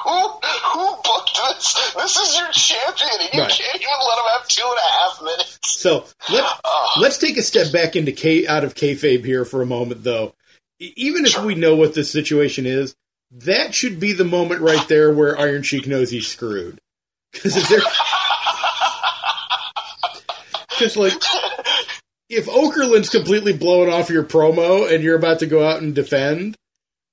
Who, 0.04 0.12
who 0.12 0.96
booked 1.02 1.38
this? 1.48 1.92
This 1.94 2.16
is 2.16 2.38
your 2.38 2.50
champion, 2.52 3.10
and 3.20 3.30
you 3.34 3.40
Right. 3.40 3.50
can't 3.50 3.74
even 3.76 3.88
let 4.08 4.18
him 4.18 4.24
have 4.38 4.48
two 4.48 4.62
and 4.66 4.78
a 4.78 4.92
half 5.00 5.22
minutes. 5.22 5.58
So 5.62 6.04
let's 6.30 6.52
Oh. 6.64 6.92
let's 7.00 7.18
take 7.18 7.36
a 7.36 7.42
step 7.42 7.72
back 7.72 7.96
into 7.96 8.12
K 8.12 8.46
out 8.46 8.64
of 8.64 8.74
kayfabe 8.74 9.24
here 9.24 9.44
for 9.44 9.62
a 9.62 9.66
moment, 9.66 10.04
though. 10.04 10.34
Even 10.80 11.24
if 11.24 11.40
we 11.42 11.54
know 11.54 11.76
what 11.76 11.94
the 11.94 12.04
situation 12.04 12.66
is, 12.66 12.94
that 13.30 13.74
should 13.74 13.98
be 14.00 14.12
the 14.12 14.24
moment 14.24 14.60
right 14.60 14.86
there 14.88 15.12
where 15.12 15.38
Iron 15.38 15.62
Sheik 15.62 15.86
knows 15.86 16.10
he's 16.10 16.26
screwed. 16.28 16.80
Because 17.32 17.56
if 17.56 17.68
they're 17.68 17.80
because 20.78 20.96
like 20.96 21.12
if 22.28 22.46
Okerlund's 22.46 23.10
completely 23.10 23.52
blowing 23.52 23.92
off 23.92 24.10
your 24.10 24.24
promo 24.24 24.92
and 24.92 25.02
you're 25.02 25.16
about 25.16 25.40
to 25.40 25.46
go 25.46 25.66
out 25.66 25.82
and 25.82 25.94
defend, 25.94 26.56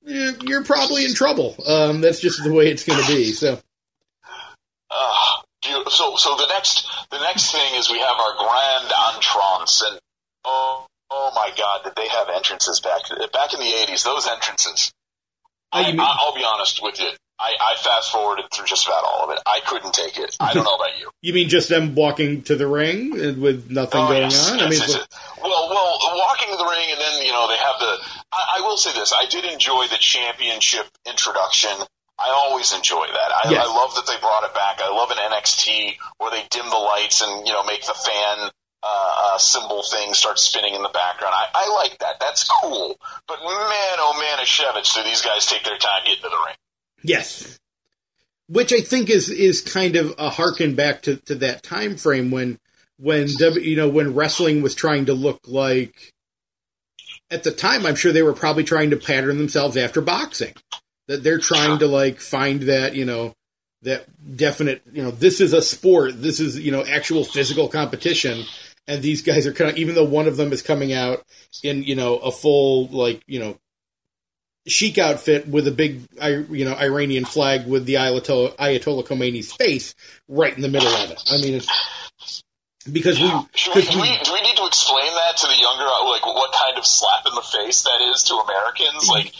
you're 0.04 0.64
probably 0.64 1.06
in 1.06 1.14
trouble. 1.14 1.56
Um, 1.66 2.02
that's 2.02 2.20
just 2.20 2.44
the 2.44 2.54
way 2.54 2.70
it's 2.70 2.84
going 2.84 3.02
to 3.02 3.08
be. 3.08 3.32
So 3.32 3.60
beau- 5.72 5.90
so 5.90 6.16
so 6.16 6.36
the 6.36 6.48
next 6.48 6.88
the 7.12 7.20
next 7.20 7.52
thing 7.52 7.76
is 7.76 7.90
we 7.90 8.00
have 8.00 8.18
our 8.20 8.36
grand 8.38 8.92
entrance, 9.16 9.82
and 9.82 10.00
oh 10.46 10.86
oh 11.10 11.32
my 11.36 11.52
god, 11.58 11.84
did 11.84 11.96
they 11.96 12.08
have 12.08 12.30
entrances 12.30 12.80
back 12.80 13.02
back 13.32 13.54
in 13.54 13.60
the 13.60 13.74
eighties? 13.82 14.04
Those 14.04 14.28
entrances. 14.28 14.92
I, 15.72 15.84
I, 15.84 16.18
I'll 16.20 16.36
be 16.36 16.44
honest 16.44 16.82
with 16.84 17.00
you. 17.00 17.10
I, 17.42 17.74
I 17.74 17.76
fast 17.82 18.12
forwarded 18.12 18.46
through 18.54 18.66
just 18.68 18.86
about 18.86 19.04
all 19.04 19.26
of 19.26 19.32
it. 19.32 19.40
I 19.48 19.62
couldn't 19.66 19.94
take 19.96 20.18
it. 20.20 20.38
I 20.40 20.54
don't 20.54 20.64
know 20.64 20.76
about 20.76 21.00
you. 21.00 21.10
you 21.22 21.34
mean 21.34 21.50
just 21.50 21.70
them 21.70 21.96
walking 21.96 22.44
to 22.44 22.56
the 22.56 22.68
ring 22.68 23.42
with 23.42 23.72
nothing 23.72 24.00
Oh, 24.02 24.08
going 24.10 24.22
yes, 24.30 24.52
on? 24.52 24.60
yes, 24.60 24.68
I 24.68 24.70
mean, 24.70 24.80
yes, 24.80 24.94
like- 24.94 25.08
well, 25.42 25.70
well, 25.70 25.98
walking 26.18 26.50
to 26.52 26.58
the 26.58 26.70
ring, 26.70 26.88
and 26.92 27.02
then 27.02 27.26
you 27.26 27.32
know 27.32 27.48
they 27.48 27.58
have 27.58 27.80
the. 27.80 27.98
I, 28.32 28.58
I 28.58 28.62
will 28.62 28.78
say 28.78 28.94
this: 28.94 29.12
I 29.12 29.26
did 29.26 29.44
enjoy 29.46 29.88
the 29.90 29.98
championship 30.00 30.86
introduction. 31.10 31.72
I 32.20 32.30
always 32.30 32.74
enjoy 32.74 33.08
that. 33.08 33.32
I, 33.34 33.50
Yes. 33.50 33.66
I 33.66 33.74
love 33.74 33.96
that 33.96 34.06
they 34.06 34.20
brought 34.22 34.44
it 34.44 34.54
back. 34.54 34.80
I 34.80 34.90
love 34.94 35.10
an 35.10 35.18
NXT 35.18 35.98
where 36.20 36.30
they 36.30 36.44
dim 36.52 36.70
the 36.70 36.78
lights 36.78 37.22
and 37.22 37.48
you 37.48 37.54
know 37.54 37.64
make 37.64 37.82
the 37.82 37.96
fan 37.98 38.52
uh, 38.84 39.34
uh, 39.34 39.38
symbol 39.40 39.82
thing 39.82 40.14
start 40.14 40.38
spinning 40.38 40.76
in 40.76 40.84
the 40.84 40.94
background. 40.94 41.34
I, 41.34 41.48
I 41.56 41.74
like 41.82 41.98
that. 42.00 42.20
That's 42.20 42.48
cool. 42.62 42.96
But 43.28 43.40
man, 43.42 43.96
oh 43.98 44.14
man, 44.20 44.40
a 44.40 44.46
Shevich, 44.46 44.94
do 44.94 45.04
these 45.04 45.22
guys 45.22 45.48
take 45.48 45.64
their 45.64 45.78
time 45.78 46.02
getting 46.06 46.22
to 46.24 46.30
the 46.30 46.42
ring? 46.46 46.56
Yes. 47.04 47.60
Which 48.48 48.74
I 48.74 48.82
think 48.82 49.10
is 49.10 49.30
is 49.30 49.62
kind 49.62 49.96
of 49.96 50.16
a 50.18 50.30
harken 50.30 50.76
back 50.76 51.04
to, 51.04 51.18
to 51.18 51.36
that 51.36 51.64
time 51.64 51.96
frame 51.96 52.32
when 52.32 52.60
when 52.98 53.28
you 53.28 53.76
know 53.76 53.90
when 53.90 54.14
wrestling 54.14 54.62
was 54.62 54.76
trying 54.76 55.06
to 55.06 55.14
look 55.14 55.40
like 55.48 56.14
at 57.32 57.44
the 57.44 57.52
time 57.52 57.86
I'm 57.86 57.96
sure 57.96 58.12
they 58.12 58.22
were 58.22 58.34
probably 58.34 58.66
trying 58.66 58.90
to 58.90 58.98
pattern 58.98 59.38
themselves 59.38 59.78
after 59.78 60.02
boxing. 60.02 60.54
That 61.08 61.24
they're 61.24 61.40
trying 61.40 61.80
to 61.80 61.88
like 61.88 62.20
find 62.20 62.62
that, 62.64 62.96
you 62.96 63.06
know, 63.06 63.34
that 63.82 64.06
definite, 64.38 64.84
you 64.94 65.02
know, 65.02 65.12
this 65.12 65.42
is 65.42 65.54
a 65.54 65.62
sport, 65.62 66.22
this 66.22 66.40
is, 66.40 66.60
you 66.60 66.72
know, 66.72 66.86
actual 66.86 67.24
physical 67.24 67.68
competition 67.68 68.44
and 68.88 69.02
these 69.02 69.22
guys 69.22 69.48
are 69.48 69.54
kind 69.54 69.72
of 69.72 69.78
even 69.78 69.96
though 69.96 70.04
one 70.04 70.28
of 70.28 70.38
them 70.38 70.52
is 70.52 70.62
coming 70.62 70.94
out 70.94 71.24
in, 71.64 71.84
you 71.84 71.96
know, 71.96 72.18
a 72.18 72.32
full 72.32 72.88
like, 72.88 73.24
you 73.28 73.40
know, 73.40 73.58
Sheik 74.68 74.98
outfit 74.98 75.48
with 75.48 75.68
a 75.68 75.72
big, 75.72 76.02
you 76.22 76.66
know, 76.66 76.76
Iranian 76.76 77.26
flag 77.26 77.66
with 77.68 77.86
the 77.86 77.96
Ayatollah, 77.96 78.56
Ayatollah 78.58 79.06
Khomeini's 79.08 79.52
face 79.54 79.96
right 80.28 80.56
in 80.56 80.62
the 80.62 80.70
middle 80.70 80.88
of 80.90 81.12
it. 81.12 81.22
I 81.32 81.38
mean, 81.42 81.56
it's 81.56 82.44
because 82.92 83.20
we, 83.20 83.26
we, 83.26 83.32
do, 83.32 83.72
we, 83.76 83.82
we, 84.02 84.18
do 84.24 84.34
we 84.34 84.42
need 84.42 84.56
to 84.58 84.66
explain 84.66 85.14
that 85.14 85.38
to 85.38 85.48
the 85.48 85.58
younger, 85.60 85.84
uh, 85.86 86.10
like 86.10 86.26
what 86.26 86.52
kind 86.54 86.78
of 86.78 86.86
slap 86.86 87.26
in 87.28 87.34
the 87.36 87.42
face 87.42 87.84
that 87.84 88.02
is 88.14 88.24
to 88.26 88.36
Americans? 88.36 89.08
Like 89.10 89.34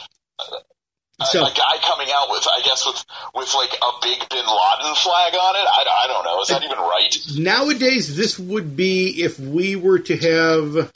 a, 1.22 1.26
So- 1.26 1.44
a 1.46 1.52
guy 1.54 1.78
coming 1.82 2.08
out 2.12 2.30
with, 2.32 2.48
I 2.48 2.62
guess, 2.66 2.86
with 2.86 3.04
with 3.36 3.54
like 3.54 3.74
a 3.74 3.92
big 4.02 4.28
Bin 4.30 4.46
Laden 4.46 4.96
flag 4.96 5.34
on 5.36 5.56
it. 5.56 5.68
I, 5.68 5.86
I 6.04 6.08
don't 6.08 6.26
know. 6.26 6.42
Is 6.42 6.48
that 6.50 6.64
even 6.64 6.78
right? 6.80 7.16
nowadays 7.38 8.16
this 8.16 8.40
would 8.40 8.76
be 8.76 9.22
if 9.24 9.40
we 9.40 9.76
were 9.76 10.00
to 10.00 10.18
have. 10.18 10.92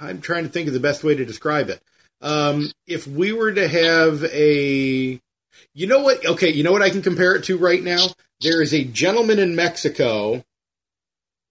I'm 0.00 0.20
trying 0.20 0.44
to 0.44 0.50
think 0.50 0.68
of 0.68 0.74
the 0.74 0.80
best 0.80 1.04
way 1.04 1.14
to 1.14 1.24
describe 1.24 1.70
it. 1.70 1.80
Um, 2.20 2.70
if 2.86 3.06
we 3.06 3.32
were 3.32 3.52
to 3.52 3.68
have 3.68 4.24
a, 4.24 5.20
you 5.74 5.86
know 5.86 6.00
what? 6.00 6.24
Okay, 6.24 6.50
you 6.50 6.62
know 6.62 6.72
what 6.72 6.82
I 6.82 6.90
can 6.90 7.02
compare 7.02 7.34
it 7.34 7.44
to 7.44 7.58
right 7.58 7.82
now. 7.82 8.06
There 8.40 8.62
is 8.62 8.74
a 8.74 8.84
gentleman 8.84 9.38
in 9.38 9.56
Mexico 9.56 10.44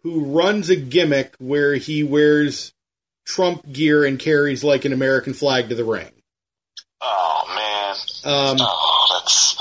who 0.03 0.25
runs 0.25 0.69
a 0.69 0.75
gimmick 0.75 1.35
where 1.39 1.75
he 1.75 2.03
wears 2.03 2.73
Trump 3.25 3.71
gear 3.71 4.05
and 4.05 4.19
carries 4.19 4.63
like 4.63 4.85
an 4.85 4.93
American 4.93 5.33
flag 5.33 5.69
to 5.69 5.75
the 5.75 5.83
ring. 5.83 6.11
Oh 7.01 7.43
man. 7.55 7.95
Um, 8.23 8.57
Oh, 8.59 9.19
that's 9.19 9.55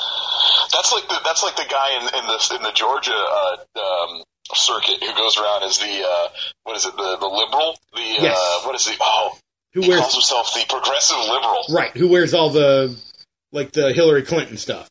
that's 0.72 0.92
like 0.92 1.08
the 1.08 1.20
that's 1.24 1.42
like 1.42 1.56
the 1.56 1.66
guy 1.70 1.96
in, 1.96 2.02
in 2.02 2.26
the 2.26 2.56
in 2.56 2.62
the 2.62 2.72
Georgia 2.72 3.12
uh, 3.14 3.56
um, 3.76 4.22
circuit 4.54 5.02
who 5.02 5.14
goes 5.14 5.38
around 5.38 5.62
as 5.62 5.78
the 5.78 6.04
uh, 6.06 6.28
what 6.64 6.76
is 6.76 6.84
it 6.84 6.96
the 6.96 7.16
the 7.18 7.26
liberal 7.26 7.76
the 7.94 8.00
Yes. 8.22 8.36
uh, 8.38 8.66
what 8.66 8.74
is 8.74 8.86
he 8.86 8.94
oh 9.00 9.36
who 9.72 9.80
wears 9.88 10.00
calls 10.00 10.12
himself 10.14 10.52
the 10.54 10.64
progressive 10.68 11.16
liberal 11.18 11.64
right? 11.70 11.96
Who 11.96 12.08
wears 12.08 12.34
all 12.34 12.50
the 12.50 12.94
like 13.52 13.72
the 13.72 13.92
Hillary 13.92 14.22
Clinton 14.22 14.56
stuff. 14.56 14.88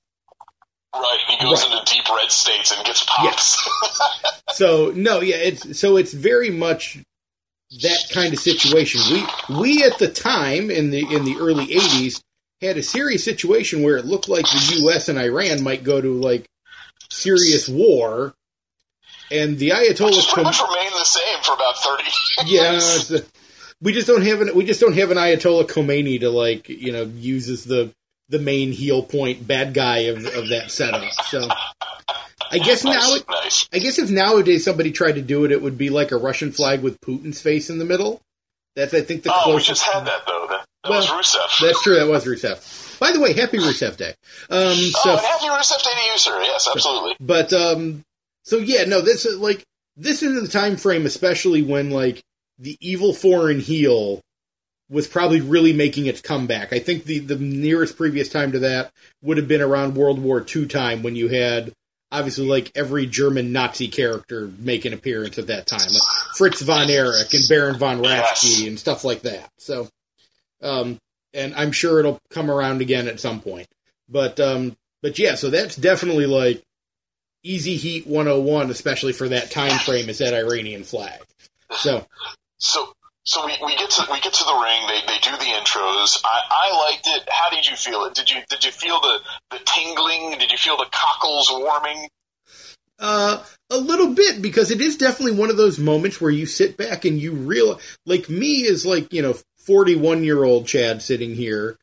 right 0.96 1.20
he 1.30 1.38
goes 1.46 1.64
Right. 1.66 1.72
into 1.80 1.94
deep 1.94 2.04
red 2.10 2.32
states 2.32 2.72
and 2.76 2.84
gets 2.86 3.04
pops 3.08 3.70
So 4.54 4.92
no, 4.96 5.22
yeah, 5.22 5.38
it's 5.38 5.80
so 5.80 5.98
it's 5.98 6.14
very 6.14 6.50
much 6.52 6.98
that 7.82 8.08
kind 8.12 8.34
of 8.34 8.40
situation. 8.40 9.02
We 9.50 9.60
we 9.60 9.84
at 9.84 9.98
the 9.98 10.08
time 10.08 10.70
in 10.70 10.92
the 10.92 11.00
in 11.00 11.26
the 11.26 11.38
early 11.40 11.66
'80s 11.68 12.22
had 12.62 12.78
a 12.78 12.84
serious 12.84 13.24
situation 13.24 13.82
where 13.82 13.98
it 13.98 14.06
looked 14.06 14.30
like 14.30 14.46
the 14.46 14.76
U.S. 14.84 15.10
and 15.10 15.18
Iran 15.18 15.64
might 15.64 15.84
go 15.84 16.00
to 16.00 16.14
like 16.14 16.46
serious 17.10 17.68
war, 17.68 18.36
and 19.34 19.58
the 19.58 19.70
Ayatollah. 19.72 20.28
Com- 20.34 20.46
remained 20.46 20.94
the 20.94 21.04
same 21.06 21.42
for 21.44 21.54
about 21.54 21.78
thirty 21.78 22.10
yeah, 22.46 22.72
years. 22.74 23.08
the- 23.10 23.26
we 23.82 23.92
just 23.92 24.08
don't 24.08 24.22
have 24.26 24.40
an 24.42 24.56
we 24.56 24.64
just 24.66 24.80
don't 24.80 24.96
have 24.98 25.12
an 25.12 25.18
Ayatollah 25.18 25.68
Khomeini 25.68 26.20
to 26.22 26.30
like 26.30 26.70
you 26.70 26.92
know 26.94 27.04
use 27.04 27.50
as 27.50 27.64
the 27.66 27.92
the 28.30 28.40
main 28.40 28.72
heel 28.72 29.04
point 29.04 29.46
bad 29.46 29.74
guy 29.74 30.00
of 30.12 30.26
of 30.26 30.50
that 30.50 30.72
setup. 30.72 31.12
So 31.28 31.50
I 32.52 32.60
guess 32.60 32.84
now 32.84 32.92
nice, 32.94 33.16
it, 33.18 33.26
nice. 33.30 33.70
I 33.74 33.80
guess 33.80 34.00
if 34.00 34.10
nowadays 34.10 34.64
somebody 34.64 34.92
tried 34.92 35.14
to 35.16 35.22
do 35.22 35.44
it, 35.46 35.52
it 35.52 35.62
would 35.62 35.78
be 35.78 35.90
like 35.90 36.12
a 36.12 36.18
Russian 36.18 36.52
flag 36.52 36.82
with 36.82 37.02
Putin's 37.02 37.42
face 37.42 37.70
in 37.70 37.78
the 37.80 37.86
middle. 37.86 38.22
That's 38.76 38.94
I 38.94 39.02
think 39.02 39.24
the 39.24 39.32
Oh, 39.34 39.38
we 39.48 39.52
closest. 39.54 39.68
just 39.68 39.84
had 39.84 40.06
that 40.06 40.22
though. 40.26 40.48
That, 40.50 40.66
that 40.84 40.90
Well, 40.90 41.00
was 41.00 41.08
Rusev. 41.10 41.66
That's 41.68 41.82
true. 41.84 41.96
That 41.96 42.08
was 42.08 42.26
Rusev. 42.26 43.00
By 43.00 43.12
the 43.12 43.20
way, 43.20 43.34
happy 43.34 43.58
Rusev 43.58 43.98
Day. 43.98 44.14
Um, 44.50 44.76
so, 44.76 45.00
oh, 45.06 45.12
and 45.12 45.20
happy 45.20 45.48
Rusev 45.48 45.84
Day 45.84 45.90
to 45.94 46.12
you, 46.12 46.18
sir. 46.18 46.42
Yes, 46.44 46.68
absolutely. 46.74 47.16
but 47.20 47.52
um, 47.54 48.04
so 48.44 48.58
yeah, 48.58 48.84
no, 48.86 49.02
this 49.02 49.26
is 49.26 49.38
like 49.40 49.64
this 49.98 50.24
is 50.24 50.42
the 50.42 50.48
time 50.48 50.78
frame, 50.78 51.06
especially 51.06 51.62
when 51.62 51.90
like 51.92 52.22
the 52.60 52.78
evil 52.80 53.14
foreign 53.14 53.60
heel 53.60 54.22
was 54.90 55.08
probably 55.08 55.42
really 55.42 55.74
making 55.74 56.06
its 56.06 56.22
comeback. 56.22 56.72
I 56.74 56.80
think 56.80 57.06
the 57.06 57.20
the 57.20 57.38
nearest 57.38 57.98
previous 57.98 58.30
time 58.30 58.52
to 58.52 58.60
that 58.60 58.92
would 59.22 59.38
have 59.38 59.48
been 59.48 59.62
around 59.62 59.96
World 59.96 60.20
War 60.20 60.46
II 60.56 60.68
time 60.68 61.04
when 61.04 61.16
you 61.16 61.30
had 61.30 61.74
obviously 62.12 62.46
like 62.48 62.72
every 62.76 63.08
German 63.08 63.52
Nazi 63.52 63.88
character 63.88 64.52
make 64.60 64.86
an 64.86 64.94
appearance 64.94 65.40
at 65.40 65.48
that 65.48 65.66
time, 65.66 65.80
like 65.92 66.36
Fritz 66.38 66.62
von 66.62 66.90
Erich 66.90 67.34
and 67.34 67.50
Baron 67.50 67.78
von 67.78 68.00
Raschke 68.04 68.60
Yes. 68.60 68.68
and 68.68 68.80
stuff 68.80 69.04
like 69.04 69.22
that. 69.24 69.50
So, 69.58 69.88
um, 70.62 71.00
and 71.34 71.56
I'm 71.56 71.72
sure 71.72 72.00
it'll 72.00 72.20
come 72.30 72.52
around 72.52 72.82
again 72.82 73.08
at 73.08 73.20
some 73.20 73.42
point. 73.42 73.68
But 74.10 74.40
um, 74.40 74.76
but 75.02 75.18
yeah, 75.18 75.36
so 75.36 75.50
that's 75.50 75.76
definitely 75.76 76.28
like 76.28 76.62
easy 77.44 77.76
heat 77.76 78.08
101, 78.08 78.70
especially 78.72 79.14
for 79.14 79.30
that 79.30 79.52
time 79.52 79.78
frame. 79.80 80.10
Is 80.10 80.20
that 80.20 80.34
Iranian 80.34 80.84
flag? 80.84 81.22
So 81.72 82.06
So, 82.58 82.94
so 83.24 83.46
we, 83.46 83.58
we 83.66 83.76
get 83.76 83.90
to 83.92 84.08
we 84.12 84.20
get 84.20 84.34
to 84.34 84.44
the 84.44 84.54
ring. 84.54 84.88
They 84.88 85.14
they 85.14 85.20
do 85.20 85.32
the 85.32 85.52
intros. 85.52 86.22
I, 86.24 86.40
I 86.50 86.90
liked 86.90 87.08
it. 87.08 87.28
How 87.30 87.50
did 87.50 87.68
you 87.68 87.76
feel 87.76 88.06
it? 88.06 88.14
Did 88.14 88.30
you 88.30 88.42
did 88.50 88.64
you 88.64 88.72
feel 88.72 89.00
the 89.00 89.20
the 89.52 89.60
tingling? 89.66 90.38
Did 90.40 90.52
you 90.52 90.58
feel 90.58 90.78
the 90.78 90.88
cockles 90.92 91.50
warming? 91.52 92.10
Uh, 93.00 93.44
a 93.70 93.78
little 93.78 94.14
bit 94.14 94.42
because 94.42 94.72
it 94.72 94.80
is 94.80 94.98
definitely 94.98 95.38
one 95.38 95.50
of 95.50 95.58
those 95.58 95.80
moments 95.80 96.22
where 96.22 96.32
you 96.32 96.46
sit 96.46 96.78
back 96.78 97.06
and 97.06 97.20
you 97.20 97.34
realize, 97.34 97.82
like 98.06 98.30
me, 98.30 98.62
is 98.62 98.86
like 98.86 99.12
you 99.12 99.22
know, 99.22 99.36
forty-one 99.58 100.24
year 100.24 100.44
old 100.44 100.68
Chad 100.68 101.02
sitting 101.02 101.36
here, 101.36 101.78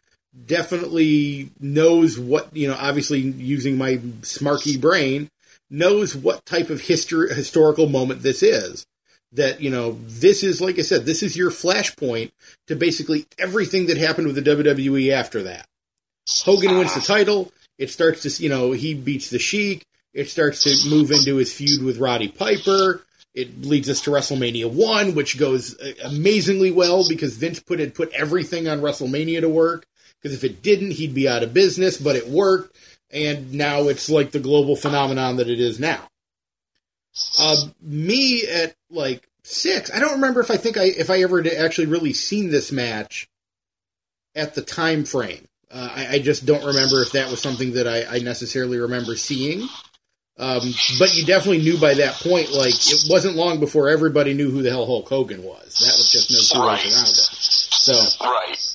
definitely 0.47 1.50
knows 1.59 2.19
what 2.19 2.55
you 2.57 2.69
know. 2.69 2.76
Obviously, 2.79 3.19
using 3.21 3.76
my 3.76 3.97
smarky 4.23 4.81
brain, 4.81 5.29
knows 5.71 6.15
what 6.15 6.45
type 6.45 6.71
of 6.71 6.81
history 6.81 7.33
historical 7.33 7.89
moment 7.89 8.23
this 8.23 8.43
is. 8.43 8.85
That 9.33 9.61
you 9.61 9.71
know, 9.71 9.97
this 10.07 10.43
is 10.43 10.61
like 10.61 10.79
I 10.79 10.83
said, 10.83 11.07
this 11.07 11.23
is 11.23 11.37
your 11.37 11.50
flashpoint 11.50 12.33
to 12.67 12.75
basically 12.75 13.27
everything 13.39 13.87
that 13.87 13.97
happened 13.97 14.27
with 14.27 14.37
the 14.37 14.43
WWE 14.43 15.12
after 15.12 15.45
that. 15.45 15.67
Hogan 16.45 16.77
wins 16.77 16.95
the 16.95 17.00
title. 17.00 17.53
It 17.79 17.91
starts 17.91 18.23
to, 18.23 18.43
you 18.43 18.49
know, 18.49 18.73
he 18.73 18.95
beats 18.95 19.31
the 19.31 19.39
Sheik. 19.39 19.87
It 20.12 20.29
starts 20.29 20.65
to 20.65 20.91
move 20.91 21.12
into 21.12 21.37
his 21.37 21.53
feud 21.53 21.83
with 21.83 21.99
Roddy 21.99 22.29
Piper. 22.29 23.03
It 23.35 23.62
leads 23.62 23.89
us 23.89 24.00
to 24.03 24.11
WrestleMania 24.11 24.71
one, 24.71 25.15
which 25.15 25.39
goes 25.39 25.79
uh, 25.79 25.93
amazingly 26.05 26.73
well 26.73 27.09
because 27.09 27.37
Vince 27.37 27.61
put 27.61 27.79
had 27.79 27.95
put 27.95 28.12
everything 28.12 28.69
on 28.69 28.81
WrestleMania 28.81 29.41
to 29.43 29.49
work. 29.49 29.87
Because 30.21 30.37
if 30.37 30.45
it 30.45 30.62
didn't, 30.62 30.93
he'd 30.93 31.15
be 31.15 31.29
out 31.29 31.43
of 31.43 31.55
business. 31.55 31.97
But 31.97 32.17
it 32.17 32.29
worked, 32.29 32.77
and 33.12 33.52
now 33.52 33.88
it's 33.88 34.09
like 34.09 34.31
the 34.31 34.40
global 34.40 34.76
phenomenon 34.76 35.37
that 35.37 35.49
it 35.49 35.61
is 35.61 35.81
now. 35.81 36.00
Uh, 37.38 37.57
me 37.83 38.47
at 38.47 38.75
like 38.90 39.29
six, 39.43 39.90
I 39.93 39.99
don't 39.99 40.14
remember 40.14 40.40
if 40.40 40.50
I 40.50 40.57
think 40.57 40.76
I 40.76 40.85
if 40.85 41.11
I 41.11 41.23
ever 41.23 41.45
actually 41.59 41.87
really 41.87 42.12
seen 42.12 42.50
this 42.50 42.71
match 42.71 43.29
at 44.35 44.55
the 44.55 44.62
time 44.62 45.05
frame. 45.05 45.47
Uh, 45.73 45.88
I, 45.95 46.07
I, 46.14 46.19
just 46.19 46.47
don't 46.47 46.64
remember 46.64 47.00
if 47.00 47.12
that 47.12 47.31
was 47.31 47.40
something 47.40 47.75
that 47.75 47.87
I, 47.87 48.17
I 48.17 48.19
necessarily 48.19 48.79
remember 48.79 49.14
seeing. 49.14 49.69
Um, 50.37 50.62
but 50.99 51.14
you 51.14 51.25
definitely 51.26 51.62
knew 51.62 51.79
by 51.79 51.95
that 51.95 52.14
point, 52.14 52.50
like 52.50 52.75
it 52.75 53.05
wasn't 53.09 53.37
long 53.37 53.61
before 53.61 53.88
everybody 53.88 54.35
knew 54.35 54.50
who 54.50 54.62
the 54.62 54.71
hell 54.71 54.87
Hulk 54.87 55.09
Hogan 55.09 55.43
was. 55.43 55.79
That 55.79 55.95
was 55.97 56.11
just 56.11 56.31
no 56.31 56.61
two 56.61 56.67
right. 56.67 56.83
ways 56.83 56.97
around 56.97 57.09
it. 57.09 57.29
So 57.76 57.93
right. 58.25 58.70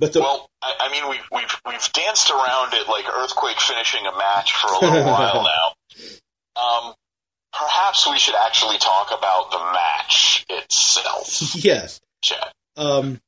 But 0.00 0.14
the, 0.14 0.20
well, 0.20 0.48
I, 0.62 0.72
I 0.80 0.92
mean, 0.92 1.10
we've 1.10 1.28
we've 1.30 1.60
we've 1.66 1.92
danced 1.92 2.30
around 2.30 2.72
it 2.72 2.88
like 2.88 3.04
earthquake 3.06 3.60
finishing 3.60 4.06
a 4.06 4.16
match 4.16 4.54
for 4.56 4.68
a 4.68 4.78
little 4.80 5.04
while 5.12 5.44
now. 5.44 5.74
Um, 6.60 6.94
perhaps 7.52 8.08
we 8.08 8.18
should 8.18 8.34
actually 8.34 8.78
talk 8.78 9.08
about 9.16 9.50
the 9.50 9.58
match 9.58 10.46
itself. 10.48 11.54
Yes. 11.54 12.00
Chad. 12.22 12.50
Um, 12.76 13.20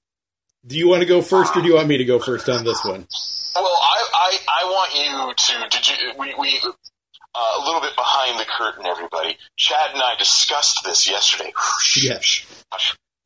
do 0.66 0.78
you 0.78 0.88
want 0.88 1.02
to 1.02 1.06
go 1.06 1.20
first, 1.20 1.54
or 1.54 1.60
do 1.60 1.68
you 1.68 1.74
want 1.74 1.88
me 1.88 1.98
to 1.98 2.06
go 2.06 2.18
first 2.18 2.48
on 2.48 2.64
this 2.64 2.82
one? 2.84 3.06
Well, 3.54 3.64
I, 3.66 4.08
I, 4.14 4.38
I 4.48 4.64
want 4.64 4.94
you 4.94 5.34
to. 5.36 5.68
Did 5.68 5.88
you? 5.88 6.12
We, 6.18 6.34
we 6.38 6.58
uh, 7.34 7.58
a 7.60 7.64
little 7.66 7.82
bit 7.82 7.94
behind 7.96 8.40
the 8.40 8.46
curtain, 8.46 8.86
everybody. 8.86 9.36
Chad 9.56 9.90
and 9.92 10.02
I 10.02 10.14
discussed 10.18 10.84
this 10.84 11.06
yesterday. 11.08 11.52
Yes. 12.00 12.46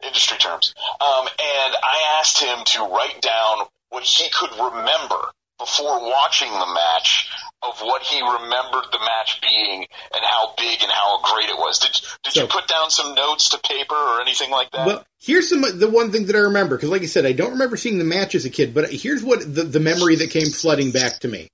Industry 0.06 0.38
terms. 0.38 0.74
Um, 1.00 1.26
and 1.26 1.74
I 1.82 2.18
asked 2.20 2.40
him 2.40 2.58
to 2.64 2.82
write 2.82 3.20
down 3.20 3.66
what 3.90 4.04
he 4.04 4.28
could 4.30 4.50
remember 4.52 5.32
before 5.58 6.00
watching 6.00 6.50
the 6.50 6.66
match 6.74 7.30
of 7.62 7.80
what 7.80 8.02
he 8.02 8.20
remembered 8.20 8.84
the 8.92 8.98
match 8.98 9.40
being 9.40 9.86
and 10.14 10.24
how 10.24 10.54
big 10.56 10.82
and 10.82 10.90
how 10.90 11.20
great 11.22 11.48
it 11.48 11.56
was. 11.56 11.78
Did 11.78 11.92
did 12.24 12.32
so, 12.34 12.42
you 12.42 12.46
put 12.48 12.68
down 12.68 12.90
some 12.90 13.14
notes 13.14 13.50
to 13.50 13.58
paper 13.58 13.94
or 13.94 14.20
anything 14.20 14.50
like 14.50 14.70
that? 14.72 14.86
Well, 14.86 15.06
here's 15.18 15.48
some 15.48 15.62
the 15.78 15.88
one 15.88 16.12
thing 16.12 16.26
that 16.26 16.36
I 16.36 16.40
remember 16.40 16.76
because, 16.76 16.90
like 16.90 17.02
I 17.02 17.06
said, 17.06 17.26
I 17.26 17.32
don't 17.32 17.52
remember 17.52 17.76
seeing 17.76 17.98
the 17.98 18.04
match 18.04 18.34
as 18.34 18.44
a 18.44 18.50
kid, 18.50 18.74
but 18.74 18.92
here's 18.92 19.24
what 19.24 19.40
the, 19.40 19.64
the 19.64 19.80
memory 19.80 20.16
that 20.16 20.30
came 20.30 20.50
flooding 20.50 20.90
back 20.90 21.20
to 21.20 21.28
me. 21.28 21.48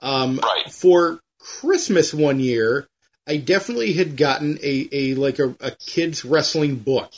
Um, 0.00 0.40
right. 0.42 0.70
For 0.70 1.20
Christmas 1.38 2.12
one 2.12 2.40
year, 2.40 2.88
I 3.26 3.36
definitely 3.36 3.92
had 3.92 4.16
gotten 4.16 4.58
a, 4.62 4.88
a 4.92 5.14
like 5.14 5.38
a, 5.38 5.54
a 5.60 5.70
kids 5.70 6.24
wrestling 6.24 6.76
book. 6.76 7.12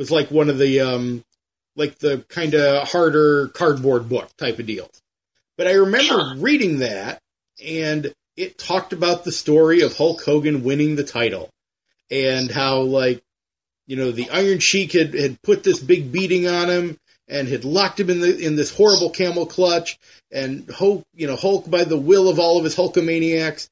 It 0.00 0.04
was 0.04 0.10
like 0.10 0.30
one 0.30 0.48
of 0.48 0.56
the 0.56 0.80
um, 0.80 1.22
like 1.76 1.98
the 1.98 2.24
kind 2.30 2.54
of 2.54 2.88
harder 2.88 3.48
cardboard 3.48 4.08
book 4.08 4.34
type 4.38 4.58
of 4.58 4.64
deals. 4.64 5.02
But 5.58 5.66
I 5.66 5.72
remember 5.72 6.36
reading 6.38 6.78
that, 6.78 7.18
and 7.62 8.10
it 8.34 8.56
talked 8.56 8.94
about 8.94 9.24
the 9.24 9.30
story 9.30 9.82
of 9.82 9.94
Hulk 9.94 10.24
Hogan 10.24 10.64
winning 10.64 10.96
the 10.96 11.04
title, 11.04 11.50
and 12.10 12.50
how 12.50 12.80
like, 12.80 13.22
you 13.86 13.96
know, 13.96 14.10
the 14.10 14.30
Iron 14.30 14.58
Sheik 14.58 14.92
had, 14.92 15.12
had 15.12 15.42
put 15.42 15.64
this 15.64 15.80
big 15.80 16.10
beating 16.10 16.48
on 16.48 16.70
him 16.70 16.96
and 17.28 17.46
had 17.46 17.66
locked 17.66 18.00
him 18.00 18.08
in 18.08 18.20
the 18.22 18.38
in 18.38 18.56
this 18.56 18.74
horrible 18.74 19.10
camel 19.10 19.44
clutch, 19.44 19.98
and 20.32 20.66
Hulk, 20.70 21.04
you 21.12 21.26
know, 21.26 21.36
Hulk 21.36 21.68
by 21.68 21.84
the 21.84 21.98
will 21.98 22.30
of 22.30 22.38
all 22.38 22.56
of 22.56 22.64
his 22.64 22.74
Hulkamaniacs, 22.74 23.68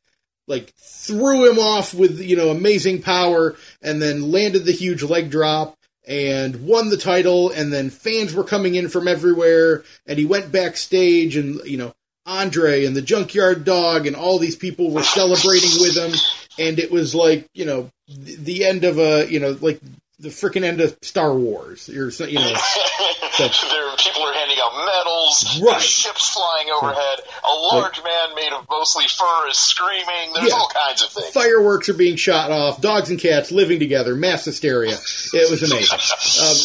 like 0.46 0.74
threw 0.76 1.50
him 1.50 1.58
off 1.58 1.94
with 1.94 2.20
you 2.20 2.36
know 2.36 2.50
amazing 2.50 3.00
power, 3.00 3.56
and 3.80 4.02
then 4.02 4.30
landed 4.30 4.66
the 4.66 4.72
huge 4.72 5.02
leg 5.02 5.30
drop, 5.30 5.77
and 6.08 6.66
won 6.66 6.88
the 6.88 6.96
title 6.96 7.50
and 7.50 7.70
then 7.70 7.90
fans 7.90 8.32
were 8.32 8.42
coming 8.42 8.74
in 8.74 8.88
from 8.88 9.06
everywhere 9.06 9.84
and 10.06 10.18
he 10.18 10.24
went 10.24 10.50
backstage 10.50 11.36
and 11.36 11.60
you 11.66 11.76
know 11.76 11.92
Andre 12.24 12.86
and 12.86 12.96
the 12.96 13.02
Junkyard 13.02 13.64
Dog 13.64 14.06
and 14.06 14.16
all 14.16 14.38
these 14.38 14.56
people 14.56 14.90
were 14.90 15.02
celebrating 15.02 15.70
with 15.80 15.96
him 15.96 16.12
and 16.58 16.78
it 16.78 16.90
was 16.90 17.14
like 17.14 17.46
you 17.52 17.66
know 17.66 17.90
the 18.08 18.64
end 18.64 18.84
of 18.84 18.98
a 18.98 19.30
you 19.30 19.38
know 19.38 19.56
like 19.60 19.80
the 20.20 20.28
freaking 20.30 20.64
end 20.64 20.80
of 20.80 20.96
Star 21.02 21.32
Wars 21.34 21.88
or 21.88 22.10
you 22.26 22.38
know 22.38 22.54
so, 23.32 23.48
there 23.68 23.96
people 23.98 24.22
are 24.24 24.32
handing 24.34 24.58
out 24.60 24.72
medals 24.84 25.60
right. 25.62 25.80
ships 25.80 26.30
flying 26.30 26.68
overhead 26.70 27.20
a 27.44 27.54
large 27.74 28.02
man 28.02 28.34
made 28.34 28.52
of 28.52 28.66
mostly 28.68 29.04
fur 29.06 29.48
is 29.48 29.56
screaming 29.56 30.32
there's 30.34 30.48
Yeah. 30.48 30.54
all 30.54 30.68
kinds 30.74 31.02
of 31.02 31.10
things 31.10 31.28
fireworks 31.30 31.88
are 31.88 31.94
being 31.94 32.16
shot 32.16 32.50
off 32.50 32.80
dogs 32.80 33.10
and 33.10 33.20
cats 33.20 33.52
living 33.52 33.78
together 33.78 34.14
mass 34.16 34.44
hysteria 34.44 34.96
it 35.32 35.50
was 35.50 35.62
amazing 35.62 35.98
um, 36.42 36.56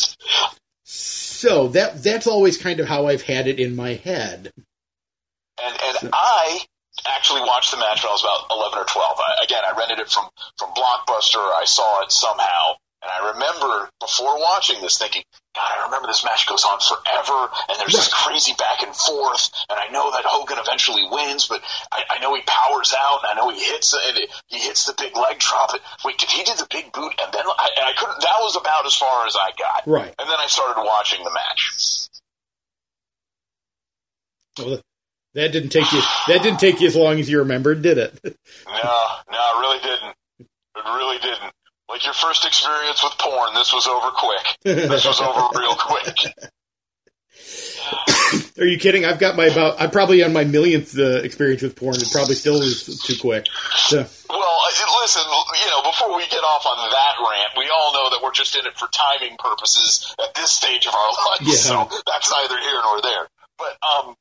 so 0.84 1.68
that 1.70 2.02
that's 2.04 2.26
always 2.28 2.58
kind 2.58 2.80
of 2.80 2.88
how 2.88 3.08
I've 3.08 3.22
had 3.22 3.48
it 3.48 3.60
in 3.60 3.76
my 3.76 3.94
head 3.94 4.52
And 5.64 5.78
and 5.84 6.10
I 6.14 6.60
actually 7.08 7.42
watched 7.42 7.72
the 7.72 7.78
match 7.78 8.02
when 8.04 8.10
I 8.10 8.14
was 8.14 8.24
about 8.24 8.56
eleven 8.56 8.80
or 8.80 8.86
twelve. 8.86 9.18
I, 9.20 9.44
again, 9.44 9.62
I 9.66 9.78
rented 9.78 10.00
it 10.00 10.10
from 10.10 10.26
from 10.58 10.70
Blockbuster. 10.72 11.38
I 11.40 11.64
saw 11.66 12.02
it 12.04 12.12
somehow, 12.12 12.76
and 13.04 13.12
I 13.12 13.32
remember 13.34 13.90
before 14.00 14.40
watching 14.40 14.82
this 14.82 14.98
thinking, 14.98 15.24
God, 15.56 15.70
I 15.70 15.86
remember 15.86 16.08
this 16.08 16.24
match 16.24 16.48
goes 16.48 16.64
on 16.66 16.80
forever, 16.80 17.50
and 17.70 17.78
there's 17.80 17.94
this 17.94 18.12
crazy 18.12 18.54
back 18.58 18.82
and 18.82 18.96
forth, 18.96 19.52
and 19.70 19.78
I 19.78 19.88
know 19.90 20.12
that 20.12 20.24
Hogan 20.26 20.58
eventually 20.58 21.04
wins, 21.12 21.48
but 21.48 21.62
I, 21.92 22.04
I 22.10 22.20
know 22.20 22.34
he 22.34 22.42
powers 22.48 22.94
out, 22.98 23.20
and 23.24 23.30
I 23.32 23.42
know 23.42 23.50
he 23.54 23.62
hits 23.64 23.94
and 23.94 24.18
it- 24.18 24.30
he 24.48 24.58
hits 24.60 24.86
the 24.86 24.94
big 24.98 25.16
leg 25.18 25.40
drop. 25.40 25.72
Wait, 26.06 26.18
did 26.18 26.30
he 26.30 26.44
do 26.44 26.54
the 26.58 26.68
big 26.72 26.92
boot? 26.92 27.14
And 27.22 27.32
then 27.34 27.44
I, 27.46 27.70
and 27.78 27.86
I 27.86 27.94
couldn't. 27.98 28.22
That 28.22 28.40
was 28.40 28.56
about 28.56 28.86
as 28.86 28.96
far 28.96 29.28
as 29.28 29.36
I 29.36 29.52
got. 29.58 29.84
right 29.86 30.14
And 30.18 30.30
then 30.30 30.38
I 30.40 30.48
started 30.48 30.82
watching 30.82 31.24
the 31.24 31.32
match. 31.32 32.08
well, 34.60 34.82
that 35.34 35.52
didn't 35.52 35.70
take 35.70 35.92
you 35.92 36.00
that 36.28 36.44
didn't 36.44 36.60
take 36.60 36.80
you 36.80 36.88
as 36.88 36.96
long 36.96 37.20
as 37.20 37.28
you 37.30 37.40
remembered 37.40 37.82
did 37.82 37.98
it 37.98 38.14
No, 38.68 39.08
no, 39.32 39.38
it 39.40 39.60
really 39.60 39.80
didn't. 39.80 40.16
It 40.40 40.86
really 40.86 41.18
didn't. 41.20 41.52
Like 41.94 42.06
your 42.06 42.16
first 42.16 42.44
experience 42.44 43.04
with 43.04 43.14
porn, 43.20 43.54
this 43.54 43.72
was 43.72 43.86
over 43.86 44.10
quick. 44.10 44.58
This 44.64 45.06
was 45.06 45.22
over 45.22 45.60
real 45.60 45.76
quick. 45.76 46.18
Are 48.58 48.66
you 48.66 48.80
kidding? 48.80 49.06
I've 49.06 49.20
got 49.20 49.38
my 49.38 49.46
about. 49.46 49.80
I'm 49.80 49.92
probably 49.92 50.24
on 50.24 50.34
my 50.34 50.44
millionth 50.44 50.98
uh, 50.98 51.22
experience 51.22 51.62
with 51.62 51.76
porn. 51.76 51.94
It 51.94 52.10
probably 52.12 52.34
still 52.34 52.60
is 52.64 53.00
too 53.06 53.14
quick. 53.22 53.46
So 53.76 53.98
Well, 54.28 54.58
listen, 55.04 55.22
you 55.22 55.70
know, 55.70 55.84
before 55.84 56.18
we 56.18 56.26
get 56.30 56.42
off 56.42 56.66
on 56.66 56.78
that 56.90 57.14
rant, 57.22 57.54
we 57.62 57.70
all 57.70 57.94
know 57.94 58.10
that 58.10 58.22
we're 58.24 58.34
just 58.34 58.56
in 58.58 58.66
it 58.66 58.74
for 58.76 58.88
timing 58.90 59.38
purposes 59.38 60.16
at 60.18 60.34
this 60.34 60.50
stage 60.50 60.88
of 60.88 60.96
our 60.96 61.12
life. 61.12 61.42
Yeah. 61.42 61.54
So 61.54 61.90
that's 62.08 62.32
neither 62.32 62.58
here 62.58 62.82
nor 62.82 63.02
there. 63.04 63.28
But 63.60 63.78
um, 63.86 64.16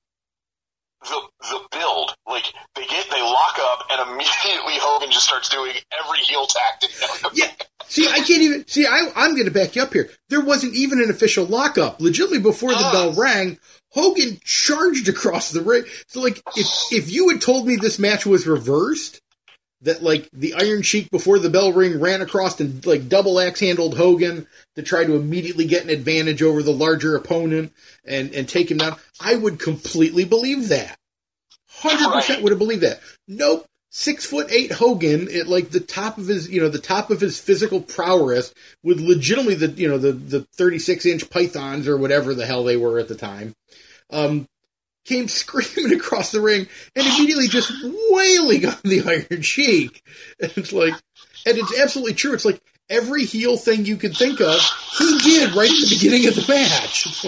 the 1.04 1.20
the 1.50 1.60
build, 1.72 2.14
like 2.28 2.44
they 2.74 2.86
get 2.86 3.06
they 3.10 3.20
lock 3.22 3.58
up, 3.60 3.86
and 3.90 4.00
immediately 4.10 4.74
Hogan 4.80 5.10
just 5.10 5.24
starts 5.26 5.48
doing 5.48 5.72
every 6.04 6.18
heel 6.18 6.46
tactic. 6.46 6.90
yeah, 7.34 7.50
see, 7.86 8.06
I 8.08 8.18
can't 8.18 8.42
even 8.42 8.66
see. 8.68 8.86
I, 8.86 9.10
I'm 9.16 9.32
going 9.32 9.46
to 9.46 9.50
back 9.50 9.76
you 9.76 9.82
up 9.82 9.92
here. 9.92 10.10
There 10.28 10.40
wasn't 10.40 10.74
even 10.74 11.00
an 11.02 11.10
official 11.10 11.44
lockup. 11.44 12.00
Legitimately, 12.00 12.40
before 12.40 12.70
the 12.70 12.76
Ah. 12.78 12.92
bell 12.92 13.12
rang, 13.14 13.58
Hogan 13.90 14.38
charged 14.44 15.08
across 15.08 15.50
the 15.50 15.60
ring. 15.62 15.84
So, 16.06 16.20
like, 16.20 16.40
if 16.56 16.66
if 16.92 17.10
you 17.12 17.28
had 17.30 17.40
told 17.40 17.66
me 17.66 17.76
this 17.76 17.98
match 17.98 18.24
was 18.26 18.46
reversed, 18.46 19.20
that 19.82 20.02
like 20.02 20.28
the 20.32 20.54
Iron 20.54 20.82
Sheik 20.82 21.10
before 21.10 21.38
the 21.38 21.50
bell 21.50 21.72
ring 21.72 22.00
ran 22.00 22.22
across 22.22 22.60
and 22.60 22.84
like 22.86 23.08
double 23.08 23.40
axe 23.40 23.60
handled 23.60 23.96
Hogan 23.96 24.46
to 24.76 24.82
try 24.82 25.04
to 25.04 25.16
immediately 25.16 25.66
get 25.66 25.84
an 25.84 25.90
advantage 25.90 26.42
over 26.42 26.62
the 26.62 26.72
larger 26.72 27.16
opponent 27.16 27.72
and 28.04 28.32
and 28.32 28.48
take 28.48 28.70
him 28.70 28.78
down, 28.78 28.96
I 29.20 29.34
would 29.34 29.58
completely 29.58 30.24
believe 30.24 30.68
that. 30.68 30.96
Hundred 31.68 32.12
percent 32.12 32.42
would 32.42 32.52
have 32.52 32.58
believed 32.58 32.82
that. 32.82 33.00
Nope. 33.26 33.66
Six 33.90 34.24
foot 34.24 34.50
eight 34.50 34.72
Hogan 34.72 35.28
at 35.34 35.48
like 35.48 35.70
the 35.70 35.80
top 35.80 36.16
of 36.16 36.26
his, 36.28 36.48
you 36.48 36.60
know, 36.60 36.68
the 36.68 36.78
top 36.78 37.10
of 37.10 37.20
his 37.20 37.38
physical 37.38 37.80
prowess 37.80 38.54
with 38.82 39.00
legitimately 39.00 39.56
the, 39.56 39.68
you 39.72 39.88
know, 39.88 39.98
the, 39.98 40.12
the 40.12 40.46
36 40.56 41.04
inch 41.04 41.28
pythons 41.28 41.86
or 41.86 41.98
whatever 41.98 42.34
the 42.34 42.46
hell 42.46 42.64
they 42.64 42.78
were 42.78 42.98
at 42.98 43.08
the 43.08 43.14
time. 43.14 43.54
Um, 44.10 44.46
came 45.04 45.28
screaming 45.28 45.94
across 45.98 46.32
the 46.32 46.40
ring 46.40 46.66
and 46.96 47.06
immediately 47.06 47.48
just 47.48 47.72
wailing 48.10 48.66
on 48.66 48.76
the 48.84 49.02
Iron 49.30 49.42
Sheik. 49.42 50.02
And 50.40 50.52
it's 50.56 50.72
like, 50.72 50.94
and 51.46 51.58
it's 51.58 51.78
absolutely 51.78 52.14
true. 52.14 52.34
It's 52.34 52.44
like 52.44 52.60
every 52.88 53.24
heel 53.24 53.56
thing 53.56 53.84
you 53.84 53.96
could 53.96 54.16
think 54.16 54.40
of, 54.40 54.60
he 54.98 55.18
did 55.18 55.54
right 55.54 55.70
at 55.70 55.88
the 55.88 55.96
beginning 55.96 56.28
of 56.28 56.34
the 56.34 56.44
match. 56.48 57.26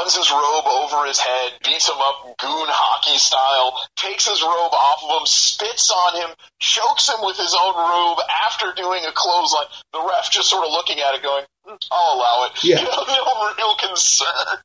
runs 0.00 0.16
his 0.16 0.30
robe 0.30 0.66
over 0.66 1.06
his 1.06 1.18
head, 1.18 1.52
beats 1.64 1.88
him 1.88 1.96
up 1.98 2.36
goon 2.38 2.66
hockey 2.68 3.16
style, 3.16 3.78
takes 3.96 4.26
his 4.28 4.42
robe 4.42 4.74
off 4.74 5.04
of 5.04 5.20
him, 5.20 5.26
spits 5.26 5.90
on 5.90 6.20
him, 6.20 6.30
chokes 6.58 7.08
him 7.08 7.22
with 7.22 7.36
his 7.36 7.54
own 7.54 7.74
robe 7.76 8.18
after 8.46 8.72
doing 8.74 9.04
a 9.06 9.12
clothesline. 9.14 9.70
The 9.92 10.02
ref 10.02 10.30
just 10.30 10.50
sort 10.50 10.64
of 10.66 10.72
looking 10.72 10.98
at 10.98 11.14
it 11.14 11.22
going, 11.22 11.44
"Hmm, 11.64 11.76
I'll 11.92 12.16
allow 12.18 12.46
it. 12.50 12.64
Yeah. 12.64 12.80
You 12.80 12.84
know, 12.84 13.04
no 13.06 13.54
real 13.56 13.76
concern. 13.76 14.58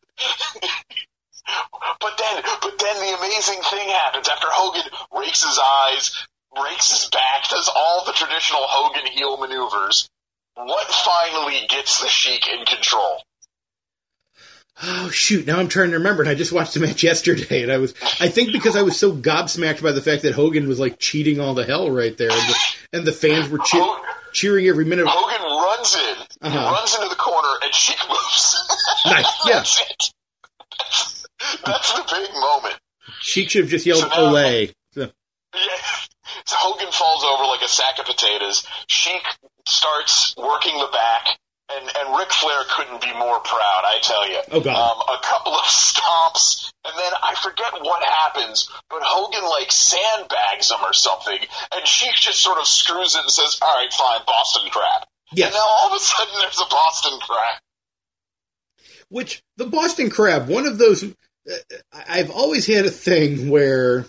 But 2.01 2.17
then, 2.17 2.43
but 2.61 2.77
then 2.79 2.95
the 2.97 3.17
amazing 3.17 3.61
thing 3.69 3.89
happens 3.89 4.27
after 4.29 4.47
Hogan 4.49 4.83
rakes 5.17 5.43
his 5.43 5.59
eyes, 5.59 6.25
breaks 6.55 6.91
his 6.91 7.09
back, 7.09 7.49
does 7.49 7.69
all 7.75 8.03
the 8.05 8.13
traditional 8.13 8.61
Hogan 8.63 9.05
heel 9.11 9.37
maneuvers. 9.37 10.07
What 10.55 10.87
finally 10.87 11.65
gets 11.69 12.01
the 12.01 12.07
Sheik 12.07 12.47
in 12.47 12.65
control? 12.65 13.21
Oh 14.83 15.09
shoot! 15.09 15.47
Now 15.47 15.59
I'm 15.59 15.69
trying 15.69 15.91
to 15.91 15.97
remember, 15.97 16.21
and 16.23 16.29
I 16.29 16.35
just 16.35 16.51
watched 16.51 16.73
the 16.73 16.81
match 16.81 17.01
yesterday, 17.03 17.63
and 17.63 17.71
I 17.71 17.77
was, 17.77 17.93
I 18.19 18.27
think 18.27 18.51
because 18.51 18.75
I 18.75 18.81
was 18.81 18.99
so 18.99 19.13
gobsmacked 19.13 19.81
by 19.81 19.93
the 19.93 20.01
fact 20.01 20.23
that 20.23 20.33
Hogan 20.33 20.67
was 20.67 20.79
like 20.79 20.99
cheating 20.99 21.39
all 21.39 21.53
the 21.53 21.63
hell 21.65 21.89
right 21.91 22.17
there, 22.17 22.29
and 22.31 22.39
the, 22.49 22.55
and 22.91 23.05
the 23.07 23.13
fans 23.13 23.47
were 23.49 23.59
che- 23.59 23.79
Hogan, 23.79 24.03
cheering 24.33 24.67
every 24.67 24.83
minute. 24.83 25.05
Hogan 25.07 25.41
runs 25.63 25.95
in, 25.95 26.15
Uh-huh. 26.41 26.71
runs 26.73 26.93
into 26.95 27.07
the 27.07 27.15
corner, 27.15 27.53
and 27.63 27.73
Sheik 27.73 27.99
moves. 28.09 28.55
Nice, 29.05 29.25
yeah. 29.45 29.53
That's 29.59 29.81
it. 29.81 30.11
That's, 31.65 31.93
the 31.93 32.03
big 32.11 32.33
moment. 32.33 32.75
Sheik 33.21 33.49
should 33.49 33.61
have 33.63 33.69
just 33.71 33.85
yelled 33.85 34.01
So 34.01 34.07
now- 34.09 34.15
"Olay." 34.33 34.73
So, 34.93 35.11
Yeah. 35.53 35.59
So 36.47 36.55
Hogan 36.59 36.91
falls 36.91 37.23
over 37.23 37.43
like 37.49 37.61
a 37.63 37.67
sack 37.67 37.97
of 37.97 38.05
potatoes. 38.05 38.67
Sheik 38.87 39.23
starts 39.67 40.35
working 40.37 40.77
the 40.77 40.89
back, 40.93 41.25
and 41.73 41.89
and 41.97 42.17
Ric 42.17 42.31
Flair 42.31 42.61
couldn't 42.69 43.01
be 43.01 43.11
more 43.13 43.39
proud. 43.39 43.81
I 43.85 43.97
tell 44.03 44.29
you. 44.29 44.39
Oh, 44.51 44.59
God. 44.61 44.75
Um, 44.77 45.01
a 45.17 45.19
couple 45.23 45.53
of 45.53 45.63
stomps, 45.65 46.71
and 46.85 46.93
then 46.99 47.11
I 47.23 47.33
forget 47.41 47.73
what 47.81 48.03
happens, 48.03 48.69
but 48.91 48.99
Hogan 49.01 49.43
like 49.49 49.71
sandbags 49.71 50.69
him 50.69 50.77
or 50.83 50.93
something, 50.93 51.39
and 51.73 51.87
Sheik 51.87 52.13
just 52.13 52.41
sort 52.41 52.59
of 52.59 52.67
screws 52.67 53.15
it 53.15 53.21
and 53.21 53.31
says, 53.31 53.57
"All 53.63 53.73
right, 53.73 53.91
fine, 53.91 54.21
Boston 54.27 54.69
crab." 54.69 55.07
yes, 55.33 55.47
And 55.47 55.55
now 55.55 55.65
all 55.65 55.87
of 55.87 55.93
a 55.95 55.99
sudden 55.99 56.33
there's 56.41 56.59
a 56.61 56.69
Boston 56.69 57.17
crab. 57.21 57.57
which 59.09 59.41
the 59.57 59.65
Boston 59.65 60.09
Crab, 60.11 60.47
one 60.47 60.65
of 60.67 60.77
those. 60.77 61.03
I've 61.93 62.31
always 62.31 62.65
had 62.65 62.85
a 62.85 62.91
thing 62.91 63.49
where 63.49 64.05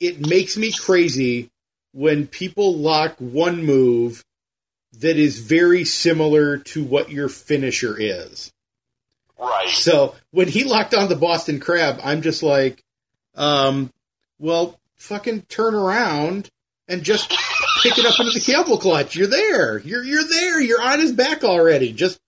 it 0.00 0.26
makes 0.26 0.56
me 0.56 0.72
crazy 0.72 1.50
when 1.92 2.26
people 2.26 2.76
lock 2.76 3.16
one 3.18 3.64
move 3.64 4.24
that 5.00 5.16
is 5.16 5.38
very 5.38 5.84
similar 5.84 6.58
to 6.58 6.84
what 6.84 7.10
your 7.10 7.28
finisher 7.28 7.96
is. 7.98 8.52
Right. 9.38 9.68
So 9.68 10.14
when 10.30 10.48
he 10.48 10.64
locked 10.64 10.94
on 10.94 11.08
the 11.08 11.16
Boston 11.16 11.60
Crab, 11.60 12.00
I'm 12.02 12.22
just 12.22 12.42
like, 12.42 12.82
um, 13.34 13.92
well, 14.38 14.78
fucking 14.96 15.42
turn 15.42 15.74
around 15.74 16.48
and 16.88 17.02
just 17.04 17.30
pick 17.82 17.98
it 17.98 18.06
up 18.06 18.18
into 18.18 18.32
the 18.32 18.40
camel 18.44 18.78
clutch. 18.78 19.14
You're 19.14 19.28
there. 19.28 19.78
You're 19.78 20.02
you're 20.02 20.28
there. 20.28 20.60
You're 20.60 20.82
on 20.82 20.98
his 20.98 21.12
back 21.12 21.44
already. 21.44 21.92
Just 21.92 22.18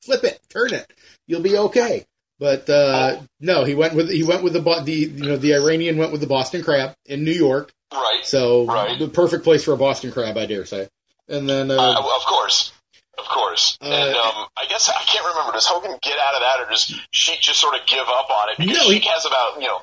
flip 0.00 0.24
it, 0.24 0.40
turn 0.48 0.74
it. 0.74 0.92
You'll 1.26 1.42
be 1.42 1.56
okay. 1.56 2.06
But 2.42 2.68
uh, 2.68 3.20
no, 3.38 3.62
he 3.62 3.76
went 3.76 3.94
with 3.94 4.10
he 4.10 4.24
went 4.24 4.42
with 4.42 4.52
the 4.54 4.60
the 4.82 4.92
you 4.92 5.22
know 5.28 5.36
the 5.36 5.54
Iranian 5.54 5.96
went 5.96 6.10
with 6.10 6.20
the 6.20 6.26
Boston 6.26 6.64
Crab 6.64 6.92
in 7.06 7.22
New 7.22 7.30
York. 7.30 7.70
Right. 7.94 8.22
So 8.24 8.66
Right. 8.66 8.98
the 8.98 9.06
perfect 9.06 9.44
place 9.44 9.62
for 9.62 9.74
a 9.74 9.76
Boston 9.76 10.10
Crab, 10.10 10.36
I 10.36 10.46
dare 10.46 10.64
say. 10.66 10.88
And 11.28 11.48
then 11.48 11.70
uh, 11.70 11.76
Uh, 11.76 12.00
of 12.00 12.24
course. 12.26 12.72
Of 13.16 13.26
course. 13.26 13.78
Uh, 13.80 13.84
and 13.86 14.16
um, 14.16 14.46
I 14.56 14.66
guess 14.68 14.88
I 14.88 15.00
can't 15.06 15.24
remember. 15.24 15.52
Does 15.52 15.66
Hogan 15.66 15.96
get 16.02 16.18
out 16.18 16.34
of 16.34 16.40
that, 16.40 16.66
or 16.66 16.70
does 16.70 16.92
she 17.12 17.36
just 17.40 17.60
sort 17.60 17.76
of 17.76 17.86
give 17.86 18.00
up 18.08 18.28
on 18.28 18.48
it? 18.48 18.58
Because 18.58 18.76
No, 18.76 18.82
he- 18.88 18.94
Sheik 18.94 19.04
has 19.04 19.24
about 19.24 19.60
you 19.62 19.68
know. 19.68 19.80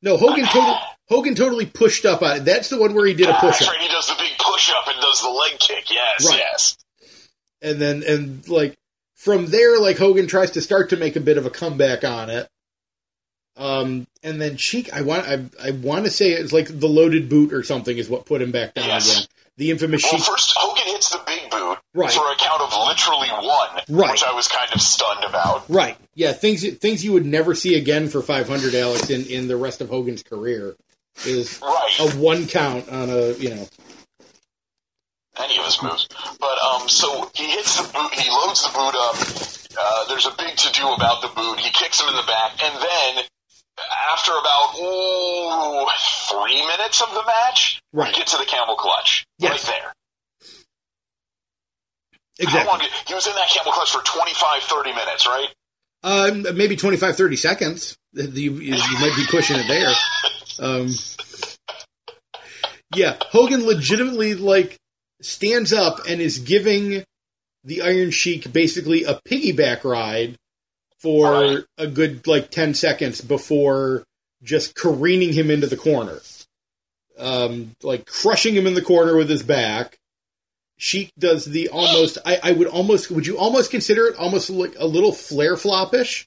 no, 0.00 0.16
Hogan 0.16 0.46
totally 0.46 0.78
Hogan 1.10 1.34
totally 1.34 1.66
pushed 1.66 2.06
up 2.06 2.22
on 2.22 2.38
it. 2.38 2.44
That's 2.46 2.70
the 2.70 2.78
one 2.80 2.94
where 2.94 3.04
he 3.04 3.12
did 3.12 3.28
a 3.28 3.34
push 3.34 3.60
up. 3.60 3.68
right. 3.68 3.80
He 3.82 3.88
does 3.88 4.06
the 4.08 4.14
big 4.18 4.38
push 4.38 4.70
up 4.70 4.88
and 4.88 4.98
does 5.02 5.20
the 5.20 5.28
leg 5.28 5.58
kick. 5.58 5.90
Yes, 5.90 6.26
Right. 6.30 6.38
yes. 6.38 6.78
and 7.60 7.78
then 7.78 8.02
and 8.04 8.48
like 8.48 8.74
from 9.20 9.46
there 9.46 9.78
like 9.78 9.98
hogan 9.98 10.26
tries 10.26 10.50
to 10.52 10.60
start 10.62 10.88
to 10.90 10.96
make 10.96 11.14
a 11.14 11.20
bit 11.20 11.36
of 11.36 11.44
a 11.46 11.50
comeback 11.50 12.04
on 12.04 12.30
it 12.30 12.48
um 13.56 14.06
and 14.22 14.40
then 14.40 14.56
Sheik 14.56 14.92
i 14.92 15.02
want 15.02 15.26
i, 15.26 15.44
I 15.62 15.70
want 15.72 16.04
to 16.06 16.10
say 16.10 16.30
it's 16.32 16.52
like 16.52 16.68
the 16.80 16.86
loaded 16.88 17.28
boot 17.28 17.52
or 17.52 17.62
something 17.62 17.96
is 17.96 18.08
what 18.08 18.24
put 18.26 18.40
him 18.40 18.50
back 18.52 18.74
down 18.74 18.86
Yes. 18.86 19.10
again 19.16 19.26
the 19.56 19.70
infamous 19.70 20.02
Well, 20.04 20.12
sheik 20.12 20.22
first 20.26 20.54
Hogan 20.56 20.86
hits 20.86 21.10
the 21.10 21.20
big 21.26 21.50
boot 21.50 21.78
Right. 21.92 22.12
for 22.12 22.22
a 22.32 22.36
count 22.36 22.62
of 22.62 22.72
literally 22.86 23.28
one, 23.46 23.82
Right. 23.90 24.12
which 24.12 24.22
I 24.24 24.32
was 24.32 24.48
kind 24.48 24.68
of 24.72 24.80
stunned 24.80 25.24
about. 25.24 25.68
right 25.68 25.96
yeah 26.14 26.32
things 26.32 26.66
things 26.78 27.04
you 27.04 27.12
would 27.12 27.26
never 27.26 27.54
see 27.54 27.74
again 27.74 28.08
for 28.08 28.22
500 28.22 28.74
alex 28.74 29.10
in 29.10 29.26
in 29.26 29.48
the 29.48 29.56
rest 29.56 29.80
of 29.82 29.88
hogan's 29.90 30.22
career 30.22 30.76
is 31.26 31.60
Right. 31.60 31.96
a 32.00 32.16
one 32.16 32.46
count 32.46 32.88
on 32.88 33.10
a 33.10 33.32
you 33.32 33.50
know 33.54 33.68
any 35.40 35.58
of 35.58 35.64
his 35.64 35.82
moves. 35.82 36.06
But 36.38 36.58
um, 36.62 36.88
so 36.88 37.30
he 37.34 37.50
hits 37.50 37.76
the 37.76 37.84
boot, 37.92 38.12
he 38.14 38.30
loads 38.30 38.62
the 38.62 38.70
boot 38.72 38.94
up. 38.94 39.16
Uh, 39.80 40.08
there's 40.08 40.26
a 40.26 40.34
big 40.36 40.56
to 40.56 40.72
do 40.72 40.88
about 40.92 41.22
the 41.22 41.28
boot. 41.28 41.58
He 41.60 41.70
kicks 41.72 42.00
him 42.00 42.08
in 42.08 42.16
the 42.16 42.26
back, 42.26 42.52
and 42.62 42.74
then 42.76 43.24
after 44.12 44.32
about 44.32 44.74
ooh, 44.78 45.86
three 46.28 46.60
minutes 46.66 47.00
of 47.02 47.10
the 47.14 47.22
match, 47.26 47.80
Right. 47.92 48.08
we 48.08 48.14
get 48.14 48.26
to 48.28 48.36
the 48.36 48.44
camel 48.44 48.76
clutch 48.76 49.24
Yes. 49.38 49.50
right 49.66 49.74
there. 49.76 49.92
exactly 52.38 52.68
long 52.68 52.80
he 53.06 53.14
was 53.14 53.26
in 53.26 53.34
that 53.34 53.48
camel 53.48 53.72
clutch 53.72 53.90
for 53.90 54.02
25, 54.02 54.62
30 54.62 54.92
minutes, 54.92 55.26
right? 55.26 55.48
Um, 56.02 56.46
maybe 56.56 56.76
25, 56.76 57.16
30 57.16 57.36
seconds. 57.36 57.96
You, 58.14 58.52
you 58.54 58.72
might 58.98 59.14
be 59.16 59.26
pushing 59.30 59.56
it 59.58 59.68
there. 59.68 59.92
Um, 60.58 60.90
yeah, 62.94 63.16
Hogan 63.30 63.64
legitimately 63.64 64.34
like 64.34 64.76
stands 65.20 65.72
up 65.72 66.00
and 66.08 66.20
is 66.20 66.38
giving 66.38 67.04
the 67.64 67.82
Iron 67.82 68.10
Sheik 68.10 68.52
basically 68.52 69.04
a 69.04 69.20
piggyback 69.28 69.84
ride 69.84 70.36
for 70.98 71.30
Right. 71.32 71.64
a 71.78 71.86
good 71.86 72.26
like 72.26 72.50
10 72.50 72.74
seconds 72.74 73.20
before 73.20 74.04
just 74.42 74.74
careening 74.74 75.32
him 75.32 75.50
into 75.50 75.66
the 75.66 75.76
corner. 75.76 76.20
Um, 77.18 77.72
like 77.82 78.06
crushing 78.06 78.54
him 78.54 78.66
in 78.66 78.74
the 78.74 78.82
corner 78.82 79.14
with 79.16 79.28
his 79.28 79.42
back. 79.42 79.98
Sheik 80.78 81.12
does 81.18 81.44
the 81.44 81.68
almost, 81.68 82.16
I, 82.24 82.40
I 82.42 82.52
would 82.52 82.66
almost, 82.68 83.10
would 83.10 83.26
you 83.26 83.36
almost 83.36 83.70
consider 83.70 84.06
it 84.06 84.16
almost 84.16 84.48
like 84.48 84.74
a 84.78 84.86
little 84.86 85.12
Flair 85.12 85.56
floppish? 85.56 86.24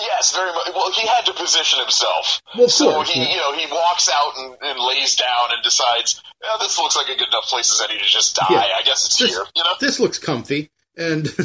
Yes, 0.00 0.32
very 0.34 0.50
much. 0.52 0.70
Well, 0.74 0.90
he 0.92 1.06
had 1.06 1.26
to 1.26 1.32
position 1.34 1.78
himself. 1.80 2.40
Well, 2.56 2.68
So 2.68 2.90
course, 2.92 3.10
he, 3.10 3.20
yeah. 3.22 3.30
you 3.30 3.36
know, 3.36 3.52
he 3.52 3.66
walks 3.70 4.08
out 4.12 4.32
and, 4.36 4.56
and 4.62 4.78
lays 4.80 5.14
down 5.16 5.50
and 5.52 5.62
decides, 5.62 6.22
yeah, 6.42 6.56
this 6.58 6.78
looks 6.78 6.96
like 6.96 7.08
a 7.08 7.16
good 7.18 7.28
enough 7.28 7.44
place 7.44 7.70
as 7.72 7.80
any 7.88 7.98
to 7.98 8.04
just 8.04 8.34
die. 8.36 8.46
Yeah. 8.50 8.58
I 8.78 8.82
guess 8.82 9.04
it's 9.06 9.18
This- 9.18 9.30
here, 9.30 9.44
you 9.54 9.62
know? 9.62 9.70
this 9.80 10.00
looks 10.00 10.18
comfy 10.18 10.70
and 10.96 11.28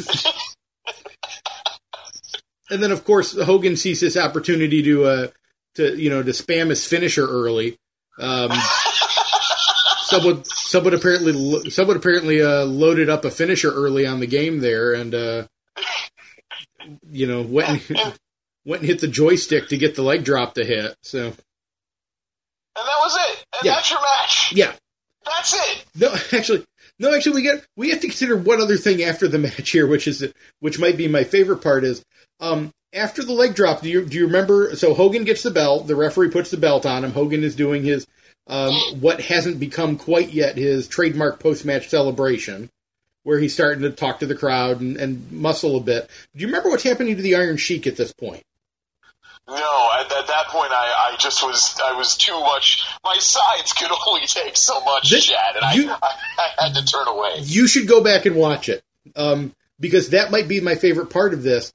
and 2.70 2.82
then 2.82 2.90
of 2.90 3.04
course 3.04 3.36
Hogan 3.40 3.76
sees 3.76 4.00
this 4.00 4.16
opportunity 4.16 4.82
to 4.82 5.04
uh 5.04 5.26
to 5.76 5.96
you 5.96 6.10
know 6.10 6.22
to 6.22 6.32
spam 6.32 6.70
his 6.70 6.84
finisher 6.86 7.26
early 7.26 7.78
um 8.18 8.50
someone 10.04 10.44
someone 10.44 10.94
apparently 10.94 11.70
someone 11.70 11.96
apparently 11.96 12.42
uh 12.42 12.64
loaded 12.64 13.08
up 13.08 13.24
a 13.24 13.30
finisher 13.30 13.70
early 13.72 14.04
on 14.06 14.18
the 14.20 14.26
game 14.26 14.58
there 14.60 14.92
and 14.94 15.14
uh 15.14 15.46
you 17.10 17.26
know 17.26 17.42
went 17.42 17.88
and, 17.88 18.14
went 18.66 18.82
and 18.82 18.90
hit 18.90 19.00
the 19.00 19.08
joystick 19.08 19.68
to 19.68 19.78
get 19.78 19.94
the 19.94 20.02
leg 20.02 20.24
drop 20.24 20.54
to 20.54 20.64
hit 20.64 20.94
so 21.02 21.26
And 21.26 21.34
that 22.76 22.98
was 23.00 23.16
it. 23.30 23.44
And 23.54 23.64
Yeah. 23.64 23.74
that's 23.76 23.90
your 23.90 24.00
match. 24.00 24.52
yeah 24.52 24.72
That's 25.24 25.54
it. 25.54 25.84
No, 25.94 26.14
actually, 26.38 26.64
no, 26.98 27.14
actually, 27.14 27.36
we 27.36 27.42
get 27.42 27.64
we 27.76 27.90
have 27.90 28.00
to 28.00 28.08
consider 28.08 28.36
one 28.36 28.60
other 28.60 28.76
thing 28.76 29.02
after 29.02 29.28
the 29.28 29.38
match 29.46 29.70
here, 29.70 29.86
which 29.86 30.06
is 30.06 30.26
which 30.60 30.78
might 30.78 30.96
be 30.96 31.08
my 31.08 31.24
favorite 31.24 31.58
part 31.62 31.84
is 31.84 32.04
um, 32.40 32.70
after 32.92 33.22
the 33.24 33.32
leg 33.32 33.54
drop. 33.54 33.82
Do 33.82 33.88
you 33.88 34.04
do 34.04 34.16
you 34.18 34.26
remember? 34.26 34.74
So 34.76 34.94
Hogan 34.94 35.24
gets 35.24 35.42
the 35.42 35.50
belt. 35.50 35.86
The 35.86 35.96
referee 35.96 36.30
puts 36.30 36.50
the 36.50 36.56
belt 36.58 36.86
on 36.86 37.04
him. 37.04 37.12
Hogan 37.12 37.44
is 37.44 37.56
doing 37.56 37.82
his 37.82 38.06
um, 38.46 38.72
what 39.00 39.20
hasn't 39.20 39.58
become 39.58 39.96
quite 39.98 40.30
yet 40.30 40.56
his 40.56 40.86
trademark 40.86 41.40
post 41.40 41.64
match 41.64 41.88
celebration, 41.88 42.70
where 43.24 43.38
he's 43.38 43.52
starting 43.54 43.82
to 43.82 43.90
talk 43.90 44.20
to 44.20 44.26
the 44.26 44.36
crowd 44.36 44.80
and, 44.80 44.96
and 44.96 45.32
muscle 45.32 45.76
a 45.76 45.80
bit. 45.80 46.08
Do 46.34 46.40
you 46.42 46.46
remember 46.46 46.68
what's 46.70 46.84
happening 46.84 47.16
to 47.16 47.22
the 47.22 47.34
Iron 47.36 47.56
Sheik 47.56 47.86
at 47.86 47.96
this 47.96 48.12
point? 48.12 48.42
No, 49.48 49.88
at, 50.00 50.10
at 50.12 50.26
that 50.26 50.46
point, 50.48 50.72
I, 50.72 51.12
I 51.12 51.16
just 51.18 51.42
was, 51.44 51.78
I 51.84 51.92
was 51.92 52.16
too 52.16 52.38
much. 52.40 52.84
My 53.04 53.16
sides 53.18 53.72
could 53.72 53.90
only 54.08 54.26
take 54.26 54.56
so 54.56 54.80
much, 54.80 55.10
This- 55.10 55.26
Chad, 55.26 55.54
and 55.54 55.64
I, 55.64 55.74
you- 55.74 55.90
I, 55.90 55.96
I 56.60 56.64
had 56.64 56.74
to 56.74 56.84
turn 56.84 57.06
away. 57.06 57.36
you 57.42 57.66
should 57.68 57.86
go 57.86 58.02
back 58.02 58.26
and 58.26 58.34
watch 58.36 58.68
it 58.68 58.82
um, 59.14 59.54
because 59.78 60.10
that 60.10 60.30
might 60.32 60.48
be 60.48 60.60
my 60.60 60.74
favorite 60.74 61.10
part 61.10 61.32
of 61.32 61.42
this. 61.44 61.72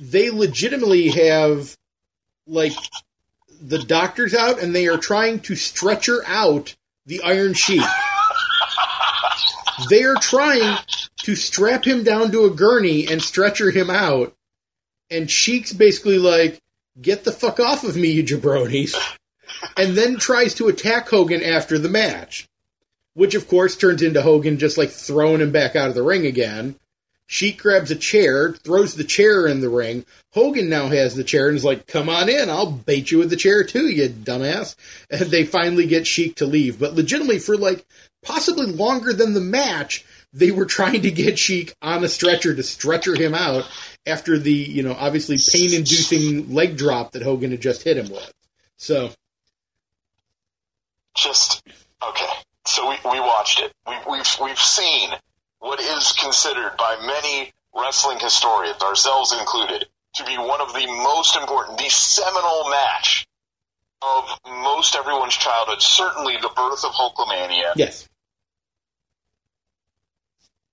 They 0.00 0.30
legitimately 0.30 1.08
have 1.08 1.76
like 2.46 2.72
the 3.60 3.78
doctor's 3.78 4.34
out 4.34 4.60
and 4.60 4.74
they 4.74 4.86
are 4.88 4.98
trying 4.98 5.40
to 5.40 5.54
stretcher 5.56 6.22
out 6.26 6.74
the 7.06 7.22
Iron 7.22 7.54
Sheik. 7.54 7.80
they 9.88 10.02
are 10.04 10.16
trying 10.16 10.76
to 11.22 11.34
strap 11.36 11.84
him 11.86 12.02
down 12.02 12.30
to 12.32 12.44
a 12.44 12.50
gurney 12.50 13.06
and 13.06 13.22
stretcher 13.22 13.70
him 13.70 13.90
out. 13.90 14.34
And 15.10 15.30
Sheik's 15.30 15.72
basically 15.72 16.18
like, 16.18 16.60
get 17.00 17.24
the 17.24 17.32
fuck 17.32 17.60
off 17.60 17.84
of 17.84 17.96
me, 17.96 18.10
you 18.10 18.22
jabronis. 18.22 18.94
And 19.76 19.96
then 19.96 20.16
tries 20.16 20.54
to 20.54 20.68
attack 20.68 21.08
Hogan 21.08 21.42
after 21.42 21.78
the 21.78 21.88
match. 21.88 22.46
Which, 23.14 23.34
of 23.34 23.48
course, 23.48 23.76
turns 23.76 24.02
into 24.02 24.22
Hogan 24.22 24.58
just 24.58 24.76
like 24.76 24.90
throwing 24.90 25.40
him 25.40 25.50
back 25.52 25.74
out 25.74 25.88
of 25.88 25.94
the 25.94 26.02
ring 26.02 26.26
again. 26.26 26.76
Sheik 27.28 27.60
grabs 27.60 27.90
a 27.90 27.96
chair, 27.96 28.52
throws 28.52 28.94
the 28.94 29.04
chair 29.04 29.46
in 29.46 29.60
the 29.60 29.68
ring. 29.68 30.04
Hogan 30.32 30.68
now 30.68 30.88
has 30.88 31.16
the 31.16 31.24
chair 31.24 31.48
and 31.48 31.56
is 31.56 31.64
like, 31.64 31.86
come 31.86 32.08
on 32.08 32.28
in, 32.28 32.48
I'll 32.48 32.70
bait 32.70 33.10
you 33.10 33.18
with 33.18 33.30
the 33.30 33.36
chair 33.36 33.64
too, 33.64 33.88
you 33.88 34.08
dumbass. 34.08 34.76
And 35.10 35.22
they 35.22 35.44
finally 35.44 35.86
get 35.86 36.06
Sheik 36.06 36.36
to 36.36 36.46
leave. 36.46 36.78
But 36.78 36.94
legitimately, 36.94 37.40
for 37.40 37.56
like 37.56 37.84
possibly 38.22 38.66
longer 38.66 39.12
than 39.12 39.34
the 39.34 39.40
match, 39.40 40.04
they 40.32 40.52
were 40.52 40.66
trying 40.66 41.02
to 41.02 41.10
get 41.10 41.38
Sheik 41.38 41.74
on 41.82 42.04
a 42.04 42.08
stretcher 42.08 42.54
to 42.54 42.62
stretcher 42.62 43.16
him 43.16 43.34
out 43.34 43.68
after 44.06 44.38
the, 44.38 44.52
you 44.52 44.82
know, 44.82 44.94
obviously 44.98 45.38
pain 45.38 45.74
inducing 45.74 46.54
leg 46.54 46.76
drop 46.76 47.12
that 47.12 47.22
Hogan 47.22 47.50
had 47.50 47.60
just 47.60 47.82
hit 47.82 47.96
him 47.96 48.08
with. 48.08 48.32
So. 48.76 49.10
Just, 51.16 51.66
okay. 52.02 52.26
So 52.66 52.88
we, 52.90 52.96
we 53.10 53.20
watched 53.20 53.60
it. 53.60 53.72
We, 53.86 53.94
we've, 54.10 54.36
we've 54.42 54.58
seen 54.58 55.10
what 55.58 55.80
is 55.80 56.12
considered 56.12 56.72
by 56.78 56.96
many 57.04 57.52
wrestling 57.74 58.18
historians, 58.20 58.82
ourselves 58.82 59.32
included, 59.32 59.86
to 60.14 60.24
be 60.24 60.36
one 60.36 60.60
of 60.60 60.72
the 60.72 60.86
most 60.86 61.36
important, 61.36 61.78
the 61.78 61.88
seminal 61.88 62.70
match 62.70 63.26
of 64.02 64.28
most 64.64 64.94
everyone's 64.94 65.36
childhood. 65.36 65.82
Certainly 65.82 66.36
the 66.42 66.50
birth 66.54 66.84
of 66.84 66.92
Hulkamania. 66.92 67.72
Yes. 67.76 68.08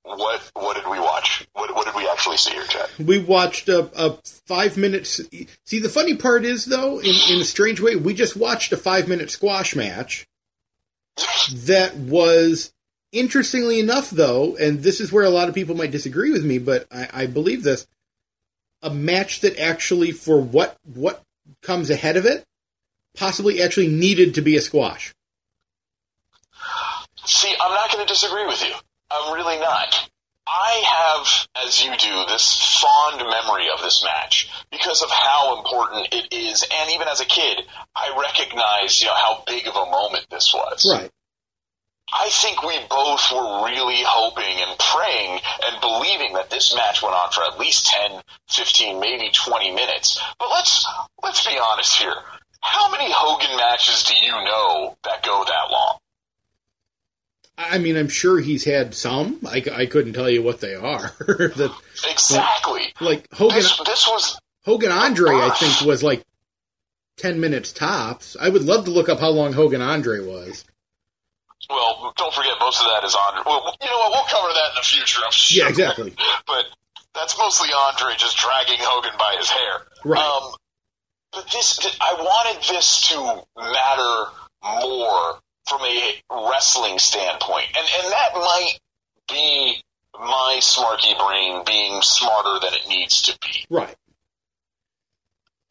What 0.03 0.51
what 0.53 0.75
did 0.75 0.89
we 0.89 0.99
watch? 0.99 1.47
What 1.53 1.73
what 1.73 1.85
did 1.85 1.95
we 1.95 2.07
actually 2.09 2.37
see 2.37 2.51
here, 2.51 2.65
Chad? 2.65 2.89
We 2.99 3.19
watched 3.19 3.69
a, 3.69 3.89
a 3.95 4.17
five 4.45 4.75
minutes. 4.77 5.21
See, 5.65 5.79
the 5.79 5.89
funny 5.89 6.15
part 6.15 6.43
is 6.43 6.65
though, 6.65 6.99
in, 6.99 7.15
in 7.31 7.41
a 7.41 7.45
strange 7.45 7.79
way, 7.79 7.95
we 7.95 8.13
just 8.13 8.35
watched 8.35 8.73
a 8.73 8.77
five 8.77 9.07
minute 9.07 9.31
squash 9.31 9.75
match 9.75 10.27
that 11.53 11.95
was 11.95 12.73
interestingly 13.13 13.79
enough, 13.79 14.09
though, 14.09 14.57
and 14.57 14.83
this 14.83 14.99
is 14.99 15.11
where 15.11 15.23
a 15.23 15.29
lot 15.29 15.47
of 15.47 15.55
people 15.55 15.75
might 15.75 15.91
disagree 15.91 16.31
with 16.31 16.43
me, 16.43 16.57
but 16.57 16.85
I, 16.91 17.07
I 17.13 17.25
believe 17.27 17.63
this: 17.63 17.87
a 18.81 18.89
match 18.89 19.39
that 19.41 19.57
actually, 19.57 20.11
for 20.11 20.41
what 20.41 20.75
what 20.93 21.23
comes 21.61 21.89
ahead 21.89 22.17
of 22.17 22.25
it, 22.25 22.43
possibly 23.15 23.61
actually 23.61 23.87
needed 23.87 24.35
to 24.35 24.41
be 24.41 24.57
a 24.57 24.61
squash. 24.61 25.13
See, 27.25 27.55
I'm 27.59 27.71
not 27.71 27.89
going 27.91 28.05
to 28.05 28.13
disagree 28.13 28.45
with 28.45 28.61
you. 28.65 28.73
I'm 29.13 29.33
really 29.33 29.59
not. 29.59 30.09
I 30.45 30.83
have, 30.85 31.65
as 31.65 31.83
you 31.83 31.95
do, 31.95 32.25
this 32.27 32.81
fond 32.81 33.17
memory 33.17 33.67
of 33.73 33.81
this 33.81 34.03
match 34.03 34.49
because 34.71 35.01
of 35.01 35.09
how 35.09 35.57
important 35.57 36.09
it 36.11 36.33
is, 36.33 36.63
and 36.63 36.91
even 36.91 37.07
as 37.07 37.21
a 37.21 37.25
kid, 37.25 37.61
I 37.95 38.13
recognize, 38.19 38.99
you 39.01 39.07
know, 39.07 39.15
how 39.15 39.43
big 39.47 39.67
of 39.67 39.75
a 39.75 39.89
moment 39.89 40.25
this 40.29 40.53
was. 40.53 40.85
Right. 40.91 41.09
I 42.11 42.29
think 42.29 42.61
we 42.61 42.77
both 42.89 43.31
were 43.31 43.65
really 43.65 44.03
hoping 44.05 44.61
and 44.61 44.77
praying 44.77 45.39
and 45.65 45.81
believing 45.81 46.33
that 46.33 46.49
this 46.49 46.75
match 46.75 47.01
went 47.01 47.15
on 47.15 47.31
for 47.31 47.43
at 47.43 47.57
least 47.59 47.87
10, 47.87 48.21
15, 48.49 48.99
maybe 48.99 49.31
20 49.33 49.71
minutes. 49.71 50.21
But 50.37 50.49
let's 50.49 50.85
let's 51.23 51.47
be 51.47 51.57
honest 51.57 51.97
here. 51.97 52.15
How 52.61 52.91
many 52.91 53.09
Hogan 53.09 53.57
matches 53.57 54.03
do 54.03 54.15
you 54.15 54.31
know 54.31 54.97
that 55.03 55.23
go 55.23 55.43
that 55.43 55.71
long? 55.71 55.97
I 57.57 57.77
mean, 57.77 57.97
I'm 57.97 58.09
sure 58.09 58.39
he's 58.39 58.65
had 58.65 58.95
some. 58.95 59.39
I, 59.45 59.63
I 59.71 59.85
couldn't 59.85 60.13
tell 60.13 60.29
you 60.29 60.41
what 60.41 60.59
they 60.59 60.75
are. 60.75 61.13
that, 61.19 61.75
exactly. 62.09 62.93
Like, 62.99 63.27
Hogan. 63.31 63.57
This, 63.57 63.77
this 63.85 64.07
was 64.07 64.39
Hogan 64.65 64.91
Andre. 64.91 65.35
I 65.35 65.51
think 65.51 65.87
was 65.87 66.03
like 66.03 66.23
ten 67.17 67.39
minutes 67.39 67.71
tops. 67.71 68.35
I 68.39 68.49
would 68.49 68.63
love 68.63 68.85
to 68.85 68.91
look 68.91 69.09
up 69.09 69.19
how 69.19 69.29
long 69.29 69.53
Hogan 69.53 69.81
Andre 69.81 70.19
was. 70.19 70.65
Well, 71.69 72.13
don't 72.17 72.33
forget, 72.33 72.53
most 72.59 72.81
of 72.81 72.87
that 72.87 73.05
is 73.05 73.15
Andre. 73.15 73.43
Well, 73.45 73.75
you 73.81 73.87
know 73.87 73.97
what? 73.97 74.11
We'll 74.11 74.23
cover 74.23 74.53
that 74.53 74.69
in 74.71 74.75
the 74.75 74.83
future. 74.83 75.21
I'm 75.23 75.31
sure. 75.31 75.63
Yeah, 75.63 75.69
exactly. 75.69 76.13
but 76.47 76.65
that's 77.13 77.37
mostly 77.37 77.69
Andre 77.73 78.13
just 78.17 78.37
dragging 78.37 78.79
Hogan 78.79 79.13
by 79.17 79.35
his 79.37 79.49
hair. 79.49 79.81
Right. 80.03 80.21
Um, 80.21 80.53
but 81.31 81.49
this, 81.51 81.79
I 82.01 82.13
wanted 82.19 82.63
this 82.67 83.09
to 83.09 83.43
matter 83.57 84.31
more 84.63 85.39
from 85.67 85.81
a 85.81 86.21
wrestling 86.49 86.99
standpoint, 86.99 87.67
and 87.77 87.87
and 87.99 88.11
that 88.11 88.33
might 88.35 88.79
be 89.29 89.83
my 90.19 90.57
smarky 90.59 91.17
brain 91.17 91.63
being 91.65 92.01
smarter 92.01 92.59
than 92.59 92.73
it 92.73 92.87
needs 92.87 93.23
to 93.23 93.37
be. 93.41 93.65
Right. 93.69 93.95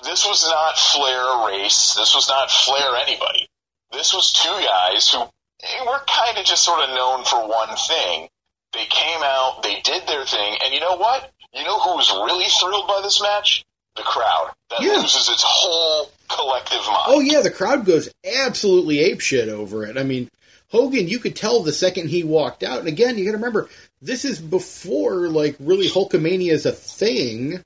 This 0.03 0.27
was 0.27 0.45
not 0.49 0.77
Flair 0.77 1.47
race. 1.47 1.95
This 1.95 2.15
was 2.15 2.29
not 2.29 2.51
Flair 2.51 2.97
anybody. 2.97 3.49
This 3.93 4.13
was 4.13 4.33
two 4.33 4.49
guys 4.49 5.11
who 5.11 5.21
were 5.21 6.01
kind 6.07 6.39
of 6.39 6.45
just 6.45 6.65
sort 6.65 6.81
of 6.81 6.91
known 6.91 7.25
for 7.25 7.47
one 7.47 7.77
thing. 7.77 8.29
They 8.73 8.87
came 8.87 9.21
out, 9.23 9.63
they 9.63 9.81
did 9.81 10.07
their 10.07 10.25
thing, 10.25 10.57
and 10.65 10.73
you 10.73 10.81
know 10.81 10.97
what? 10.97 11.31
You 11.53 11.65
know 11.65 11.79
who 11.79 11.97
was 11.97 12.11
really 12.11 12.49
thrilled 12.49 12.89
by 12.89 13.01
this 13.03 13.21
match? 13.21 13.65
The 13.97 14.03
crowd. 14.03 14.53
That 14.71 14.81
Yeah. 14.83 14.97
loses 15.01 15.29
its 15.29 15.43
whole 15.45 16.11
collective 16.29 16.79
mind. 16.87 17.05
Oh 17.07 17.21
yeah, 17.21 17.41
the 17.43 17.51
crowd 17.51 17.85
goes 17.85 18.09
absolutely 18.25 18.99
apeshit 18.99 19.49
over 19.49 19.85
it. 19.85 19.99
I 19.99 20.03
mean, 20.03 20.29
Hogan, 20.69 21.09
you 21.09 21.19
could 21.19 21.37
tell 21.37 21.63
the 21.63 21.73
second 21.73 22.09
he 22.09 22.25
walked 22.25 22.63
out. 22.63 22.79
And 22.79 22.89
again, 22.89 23.19
you 23.19 23.25
got 23.27 23.33
to 23.33 23.37
remember, 23.37 23.69
this 24.01 24.25
is 24.25 24.41
before 24.41 25.29
like 25.29 25.57
really 25.61 25.89
Hulkamania 25.89 26.53
is 26.53 26.65
a 26.65 26.73
thing. 26.73 27.63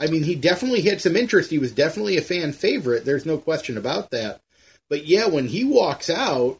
I 0.00 0.06
mean, 0.06 0.22
he 0.22 0.34
definitely 0.34 0.80
had 0.82 1.02
some 1.02 1.16
interest. 1.16 1.50
He 1.50 1.58
was 1.58 1.72
definitely 1.72 2.16
a 2.16 2.22
fan 2.22 2.52
favorite. 2.52 3.04
There's 3.04 3.26
no 3.26 3.36
question 3.36 3.76
about 3.76 4.10
that. 4.12 4.40
But 4.88 5.04
yeah, 5.06 5.26
when 5.26 5.48
he 5.48 5.64
walks 5.64 6.08
out 6.08 6.58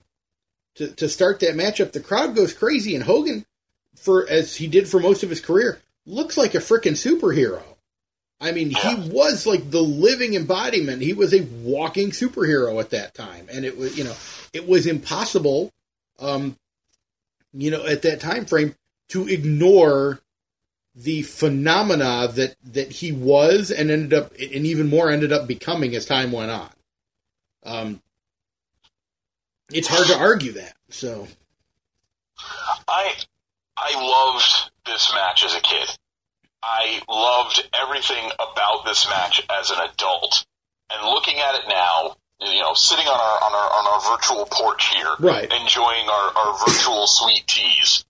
to 0.75 0.89
to 0.89 1.09
start 1.09 1.41
that 1.41 1.55
matchup, 1.55 1.93
the 1.93 2.01
crowd 2.01 2.37
goes 2.37 2.53
crazy, 2.53 2.95
and 2.95 3.03
Hogan, 3.05 3.47
for 3.97 4.29
as 4.29 4.55
he 4.57 4.67
did 4.67 4.87
for 4.87 5.01
most 5.01 5.23
of 5.23 5.31
his 5.31 5.41
career, 5.41 5.81
looks 6.05 6.37
like 6.37 6.55
a 6.55 6.59
freaking 6.59 6.93
superhero. 6.93 7.63
I 8.41 8.53
mean, 8.53 8.71
he 8.71 8.95
was 9.11 9.47
like 9.47 9.71
the 9.71 9.83
living 9.83 10.35
embodiment. 10.35 11.03
He 11.03 11.13
was 11.13 11.35
a 11.35 11.43
walking 11.63 12.11
superhero 12.11 12.81
at 12.81 12.91
that 12.91 13.15
time, 13.15 13.49
and 13.51 13.65
it 13.65 13.77
was, 13.77 13.99
you 13.99 14.05
know, 14.05 14.15
it 14.53 14.69
was 14.69 14.87
impossible, 14.87 15.73
um, 16.21 16.57
you 17.53 17.71
know, 17.73 17.85
at 17.85 18.03
that 18.03 18.21
time 18.21 18.47
frame 18.47 18.77
to 19.09 19.27
ignore 19.27 20.21
the 20.95 21.23
phenomena 21.23 22.29
that 22.29 22.55
that 22.73 22.93
he 22.93 23.11
was, 23.11 23.73
and 23.73 23.91
ended 23.91 24.15
up, 24.15 24.33
and 24.33 24.67
even 24.67 24.89
more 24.89 25.11
ended 25.11 25.33
up 25.33 25.49
becoming 25.49 25.97
as 25.97 26.07
time 26.07 26.31
went 26.31 26.51
on. 26.53 26.71
Um, 27.65 28.03
it's 29.73 29.89
hard 29.89 30.07
to 30.09 30.17
argue 30.17 30.53
that. 30.53 30.75
So, 30.91 31.27
I 32.87 33.15
I 33.77 34.01
loved 34.01 34.71
this 34.87 35.13
match 35.13 35.45
as 35.45 35.57
a 35.57 35.61
kid. 35.61 35.89
I 36.63 37.01
loved 37.09 37.69
everything 37.73 38.31
about 38.35 38.85
this 38.85 39.09
match 39.09 39.43
as 39.51 39.71
an 39.71 39.79
adult. 39.79 40.45
And 40.91 41.07
looking 41.07 41.39
at 41.39 41.55
it 41.57 41.69
now, 41.69 42.17
you 42.41 42.61
know, 42.61 42.75
sitting 42.75 43.07
on 43.07 43.19
our 43.21 43.45
on 43.45 43.53
our 43.53 43.71
on 43.79 43.87
our 43.87 44.17
virtual 44.17 44.47
porch 44.47 44.95
here, 44.95 45.15
Right. 45.19 45.53
enjoying 45.53 46.09
our, 46.09 46.37
our 46.37 46.59
virtual 46.67 47.07
sweet 47.07 47.47
teas, 47.47 48.05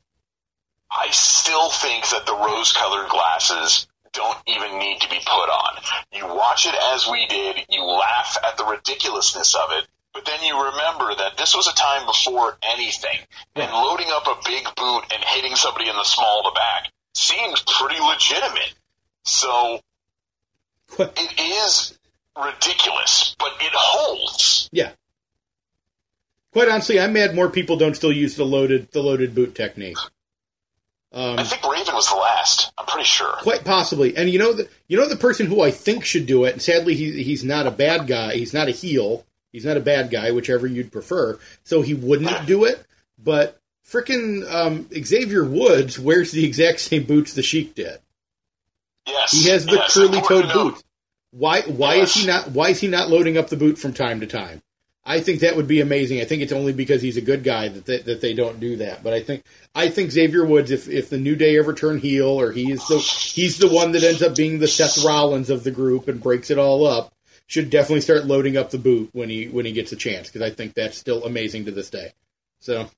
I 0.91 1.11
still 1.11 1.71
think 1.71 2.09
that 2.11 2.27
the 2.27 2.35
rose 2.35 2.73
colored 2.73 3.09
glasses 3.09 3.87
don't 4.13 4.39
even 4.47 4.79
need 4.79 5.01
to 5.01 5.09
be 5.09 5.19
put 5.19 5.51
on. 5.51 5.83
You 6.13 6.27
watch 6.27 6.67
it 6.67 6.75
as 6.95 7.07
we 7.07 7.27
did, 7.27 7.67
you 7.69 7.85
laugh 7.85 8.39
at 8.43 8.57
the 8.57 8.65
ridiculousness 8.65 9.55
of 9.55 9.73
it, 9.73 9.87
but 10.15 10.25
then 10.25 10.43
you 10.43 10.55
remember 10.57 11.15
that 11.15 11.37
this 11.37 11.55
was 11.55 11.67
a 11.69 11.75
time 11.75 12.07
before 12.07 12.57
anything. 12.63 13.19
And 13.55 13.71
loading 13.71 14.09
up 14.11 14.27
a 14.27 14.41
big 14.45 14.65
boot 14.77 15.05
and 15.13 15.23
hitting 15.25 15.57
somebody 15.57 15.89
in 15.91 15.97
the 15.97 16.05
small 16.05 16.41
of 16.41 16.55
the 16.55 16.59
back 16.59 16.93
seemed 17.19 17.63
pretty 17.67 18.01
legitimate. 18.01 18.75
So 19.25 19.81
it 20.99 21.41
is 21.41 21.99
ridiculous, 22.37 23.35
but 23.39 23.53
it 23.61 23.73
holds. 23.75 24.69
yeah. 24.73 24.91
Quite 26.53 26.69
honestly, 26.69 26.99
I'm 26.99 27.13
mad 27.13 27.35
more 27.35 27.51
people 27.51 27.77
don't 27.77 27.95
still 27.95 28.13
use 28.13 28.37
the 28.37 28.45
loaded 28.45 28.91
the 28.93 29.03
loaded 29.03 29.35
boot 29.35 29.55
technique. 29.55 29.99
Um, 31.13 31.39
I 31.39 31.45
think 31.45 31.63
Raven 31.63 31.95
was 31.95 32.09
the 32.09 32.17
last. 32.17 32.73
I'm 32.77 32.87
pretty 32.87 33.07
sure. 33.07 33.33
Quite 33.43 33.65
possibly. 33.65 34.17
And 34.17 34.31
you 34.31 34.39
know 34.39 34.53
the 34.55 34.69
you 34.89 34.97
know 34.97 35.09
the 35.09 35.17
person 35.17 35.47
who 35.47 35.61
I 35.61 35.71
think 35.71 36.05
should 36.05 36.27
do 36.27 36.45
it, 36.45 36.55
and 36.55 36.63
sadly 36.63 36.95
he 36.95 37.23
he's 37.23 37.45
not 37.45 37.67
a 37.67 37.71
bad 37.71 38.07
guy, 38.07 38.35
he's 38.35 38.55
not 38.55 38.69
a 38.69 38.73
heel, 38.73 39.27
he's 39.53 39.65
not 39.65 39.77
a 39.77 39.81
bad 39.81 40.11
guy, 40.11 40.31
whichever 40.33 40.67
you'd 40.67 40.93
prefer, 40.93 41.39
so 41.65 41.83
he 41.83 41.95
wouldn't 41.95 42.47
do 42.47 42.65
it, 42.65 42.83
but 43.23 43.61
frickin' 43.91 44.51
um, 44.51 44.89
Xavier 45.05 45.45
Woods 45.45 45.99
wears 45.99 46.31
the 46.31 46.45
exact 46.45 46.81
same 46.81 47.05
boots 47.05 47.35
the 47.35 47.43
Sheik 47.43 47.75
did. 47.75 47.99
Yes. 49.07 49.33
He 49.33 49.49
has 49.51 49.65
the 49.65 49.77
yes, 49.77 49.95
curly-toed 49.95 50.53
boots. 50.53 50.83
Why 51.31 51.63
why 51.63 51.97
Yes. 51.97 52.17
is 52.17 52.23
he 52.23 52.27
not 52.27 52.51
why 52.53 52.71
is 52.71 52.81
he 52.81 52.89
not 52.89 53.11
loading 53.11 53.37
up 53.37 53.49
the 53.49 53.57
boot 53.57 53.79
from 53.79 53.93
time 53.93 54.21
to 54.21 54.27
time? 54.27 54.63
I 55.05 55.21
think 55.21 55.41
that 55.41 55.57
would 55.57 55.67
be 55.69 55.81
amazing. 55.81 56.21
I 56.21 56.27
think 56.27 56.43
it's 56.43 56.53
only 56.53 56.75
because 56.75 57.01
he's 57.01 57.17
a 57.17 57.23
good 57.23 57.43
guy 57.43 57.69
that 57.69 57.87
they, 57.87 57.99
that 57.99 58.21
they 58.21 58.35
don't 58.35 58.61
do 58.61 58.77
that. 58.77 59.03
But 59.03 59.15
I 59.15 59.23
think 59.23 59.43
I 59.75 59.89
think 59.89 60.11
Xavier 60.11 60.45
Woods, 60.45 60.71
if 60.71 60.89
if 60.89 61.09
the 61.09 61.17
New 61.19 61.35
Day 61.35 61.59
ever 61.59 61.73
turn 61.73 61.99
heel, 61.99 62.29
or 62.29 62.53
he's 62.53 62.87
the 62.89 62.99
he's 62.99 63.57
the 63.57 63.69
one 63.69 63.93
that 63.93 64.05
ends 64.05 64.23
up 64.23 64.37
being 64.37 64.59
the 64.59 64.69
Seth 64.69 65.03
Rollins 65.05 65.49
of 65.49 65.65
the 65.65 65.71
group 65.71 66.09
and 66.09 66.23
breaks 66.23 66.51
it 66.51 66.59
all 66.59 66.87
up, 66.87 67.13
should 67.47 67.71
definitely 67.71 68.03
start 68.03 68.27
loading 68.27 68.59
up 68.59 68.71
the 68.71 68.79
boot 68.79 69.09
when 69.13 69.31
he 69.31 69.49
when 69.49 69.65
he 69.65 69.73
gets 69.73 69.93
a 69.93 69.97
chance 69.97 70.29
because 70.29 70.43
I 70.43 70.51
think 70.51 70.75
that's 70.75 70.99
still 70.99 71.25
amazing 71.25 71.65
to 71.65 71.71
this 71.71 71.89
day. 71.89 72.13
So 72.61 72.91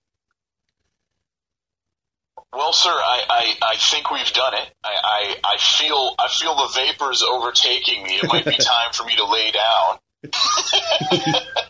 Well, 2.52 2.72
sir, 2.72 2.90
I, 2.90 3.22
I, 3.30 3.54
I 3.72 3.76
think 3.76 4.10
we've 4.10 4.32
done 4.32 4.54
it. 4.54 4.74
I, 4.82 4.90
I, 5.04 5.36
I 5.54 5.56
feel 5.58 6.14
I 6.18 6.28
feel 6.28 6.56
the 6.56 6.72
vapors 6.74 7.22
overtaking 7.22 8.02
me. 8.02 8.16
It 8.16 8.28
might 8.28 8.44
be 8.44 8.56
time 8.58 8.92
for 8.92 9.04
me 9.04 9.14
to 9.16 9.24
lay 9.24 9.52
down. 9.52 9.98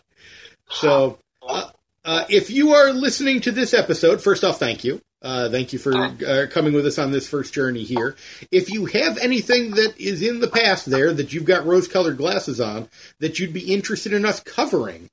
So, 0.71 1.19
uh, 1.47 1.69
uh, 2.03 2.25
if 2.29 2.49
you 2.49 2.73
are 2.73 2.91
listening 2.91 3.41
to 3.41 3.51
this 3.51 3.73
episode, 3.73 4.21
first 4.21 4.43
off, 4.43 4.59
thank 4.59 4.83
you. 4.83 5.01
Uh, 5.21 5.49
thank 5.49 5.71
you 5.71 5.77
for 5.77 5.93
uh, 5.93 6.47
coming 6.49 6.73
with 6.73 6.85
us 6.87 6.97
on 6.97 7.11
this 7.11 7.27
first 7.27 7.53
journey 7.53 7.83
here. 7.83 8.15
If 8.51 8.71
you 8.71 8.85
have 8.87 9.19
anything 9.19 9.71
that 9.71 9.99
is 9.99 10.23
in 10.23 10.39
the 10.39 10.47
past 10.47 10.89
there 10.89 11.13
that 11.13 11.31
you've 11.31 11.45
got 11.45 11.65
rose 11.65 11.87
colored 11.87 12.17
glasses 12.17 12.59
on 12.59 12.89
that 13.19 13.39
you'd 13.39 13.53
be 13.53 13.71
interested 13.73 14.13
in 14.13 14.25
us 14.25 14.39
covering, 14.39 15.09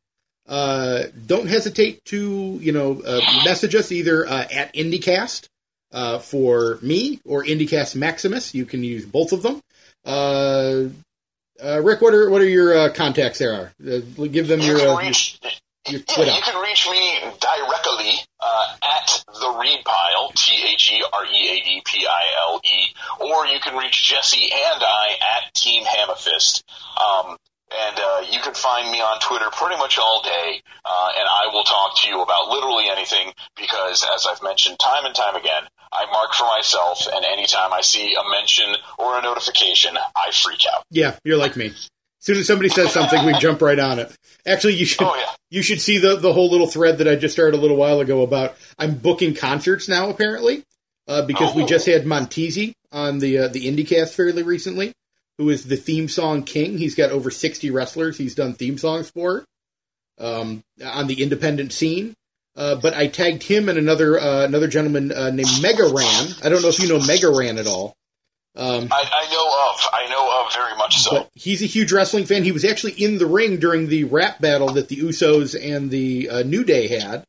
uh, 0.48 1.04
don't 1.26 1.48
hesitate 1.48 2.02
to, 2.06 2.58
you 2.62 2.72
know, 2.72 3.02
uh, 3.02 3.20
message 3.44 3.74
us 3.74 3.92
either 3.92 4.26
uh, 4.26 4.46
at 4.50 4.72
IndieCast 4.74 5.48
uh, 5.92 6.18
for 6.18 6.78
me 6.82 7.20
or 7.24 7.44
IndyCast 7.44 7.94
Maximus. 7.96 8.54
You 8.54 8.64
can 8.66 8.82
use 8.84 9.04
both 9.06 9.32
of 9.32 9.42
them. 9.42 9.60
Uh, 10.04 10.84
uh, 11.62 11.80
Rick, 11.82 12.00
what 12.00 12.14
are 12.14 12.30
what 12.30 12.40
are 12.40 12.48
your 12.48 12.76
uh, 12.76 12.92
contacts 12.92 13.38
there? 13.38 13.72
Uh, 13.84 13.98
give 14.30 14.48
them 14.48 14.60
You 14.60 14.78
your, 14.78 14.88
uh, 14.90 14.98
reach 14.98 15.38
your 15.88 16.00
yeah, 16.00 16.04
Twitter. 16.14 16.32
you 16.32 16.42
can 16.42 16.62
reach 16.62 16.88
me 16.90 17.18
directly 17.40 18.12
uh, 18.40 18.76
at 18.82 19.24
the 19.26 19.56
Read 19.60 19.84
Pile, 19.84 20.30
T 20.36 20.64
H 20.72 20.92
E 20.92 21.04
R 21.12 21.24
E 21.26 21.48
A 21.58 21.64
D 21.64 21.82
P 21.84 22.06
I 22.06 22.22
L 22.52 22.60
E, 22.64 22.94
or 23.20 23.46
you 23.46 23.58
can 23.60 23.76
reach 23.76 24.08
Jesse 24.08 24.44
and 24.52 24.82
I 24.82 25.16
at 25.36 25.52
Team 25.54 25.84
Hammerfist. 25.84 26.62
Um, 26.96 27.36
and 27.70 27.98
uh, 28.00 28.24
you 28.30 28.40
can 28.40 28.54
find 28.54 28.90
me 28.90 28.98
on 29.00 29.20
Twitter 29.20 29.44
pretty 29.52 29.76
much 29.76 29.98
all 29.98 30.22
day, 30.22 30.62
uh, 30.86 31.08
and 31.18 31.28
I 31.28 31.52
will 31.52 31.64
talk 31.64 31.98
to 32.00 32.08
you 32.08 32.22
about 32.22 32.48
literally 32.48 32.88
anything 32.88 33.32
because, 33.78 34.04
as 34.14 34.26
I've 34.30 34.42
mentioned 34.42 34.78
time 34.78 35.04
and 35.04 35.14
time 35.14 35.36
again, 35.36 35.62
I 35.92 36.04
mark 36.12 36.34
for 36.34 36.44
myself, 36.44 37.06
and 37.14 37.24
anytime 37.24 37.72
I 37.72 37.80
see 37.80 38.14
a 38.14 38.30
mention 38.30 38.66
or 38.98 39.18
a 39.18 39.22
notification, 39.22 39.96
I 40.16 40.30
freak 40.32 40.60
out. 40.74 40.82
Yeah, 40.90 41.16
you're 41.24 41.38
like 41.38 41.56
me. 41.56 41.66
As 41.66 41.88
soon 42.20 42.36
as 42.38 42.46
somebody 42.46 42.68
says 42.68 42.92
something, 42.92 43.24
we 43.24 43.32
jump 43.38 43.62
right 43.62 43.78
on 43.78 43.98
it. 44.00 44.14
Actually, 44.46 44.74
you 44.74 44.84
should 44.84 45.02
Oh, 45.06 45.14
yeah. 45.14 45.30
you 45.50 45.62
should 45.62 45.80
see 45.80 45.98
the 45.98 46.16
the 46.16 46.32
whole 46.32 46.50
little 46.50 46.66
thread 46.66 46.98
that 46.98 47.08
I 47.08 47.14
just 47.16 47.32
started 47.34 47.56
a 47.56 47.60
little 47.60 47.76
while 47.76 48.00
ago 48.00 48.22
about 48.22 48.56
I'm 48.78 48.96
booking 48.96 49.34
concerts 49.34 49.88
now 49.88 50.10
apparently 50.10 50.64
uh, 51.06 51.22
because 51.22 51.54
we 51.54 51.62
Oh. 51.62 51.66
just 51.66 51.86
had 51.86 52.04
Montezi 52.04 52.72
on 52.92 53.20
the 53.20 53.38
uh, 53.38 53.48
the 53.48 53.66
IndieCast 53.66 54.14
fairly 54.14 54.42
recently, 54.42 54.92
who 55.38 55.48
is 55.48 55.64
the 55.64 55.76
theme 55.76 56.08
song 56.08 56.42
king. 56.42 56.76
He's 56.76 56.94
got 56.96 57.10
over 57.10 57.30
60 57.30 57.70
wrestlers 57.70 58.18
he's 58.18 58.34
done 58.34 58.54
theme 58.54 58.78
songs 58.78 59.10
for 59.10 59.44
um, 60.18 60.62
on 60.84 61.06
the 61.06 61.22
independent 61.22 61.72
scene. 61.72 62.14
Uh, 62.58 62.74
but 62.74 62.92
I 62.92 63.06
tagged 63.06 63.44
him 63.44 63.68
and 63.68 63.78
another 63.78 64.18
uh, 64.18 64.44
another 64.44 64.66
gentleman 64.66 65.12
uh, 65.12 65.30
named 65.30 65.62
Mega 65.62 65.84
Ran. 65.84 66.26
I 66.42 66.48
don't 66.48 66.60
know 66.60 66.68
if 66.68 66.80
you 66.80 66.88
know 66.88 66.98
Mega 66.98 67.30
Ran 67.30 67.56
at 67.56 67.68
all. 67.68 67.94
Um, 68.56 68.88
I, 68.90 69.08
I 69.12 69.32
know 69.32 69.46
of, 69.70 69.88
I 69.92 70.10
know 70.10 70.44
of 70.44 70.52
very 70.52 70.76
much 70.76 70.98
so. 70.98 71.28
he's 71.34 71.62
a 71.62 71.66
huge 71.66 71.92
wrestling 71.92 72.24
fan. 72.26 72.42
He 72.42 72.50
was 72.50 72.64
actually 72.64 72.94
in 72.94 73.18
the 73.18 73.26
ring 73.26 73.58
during 73.60 73.86
the 73.86 74.02
rap 74.04 74.40
battle 74.40 74.70
that 74.70 74.88
the 74.88 74.96
Usos 74.96 75.54
and 75.54 75.88
the 75.88 76.28
uh, 76.28 76.42
New 76.42 76.64
Day 76.64 76.88
had. 76.88 77.24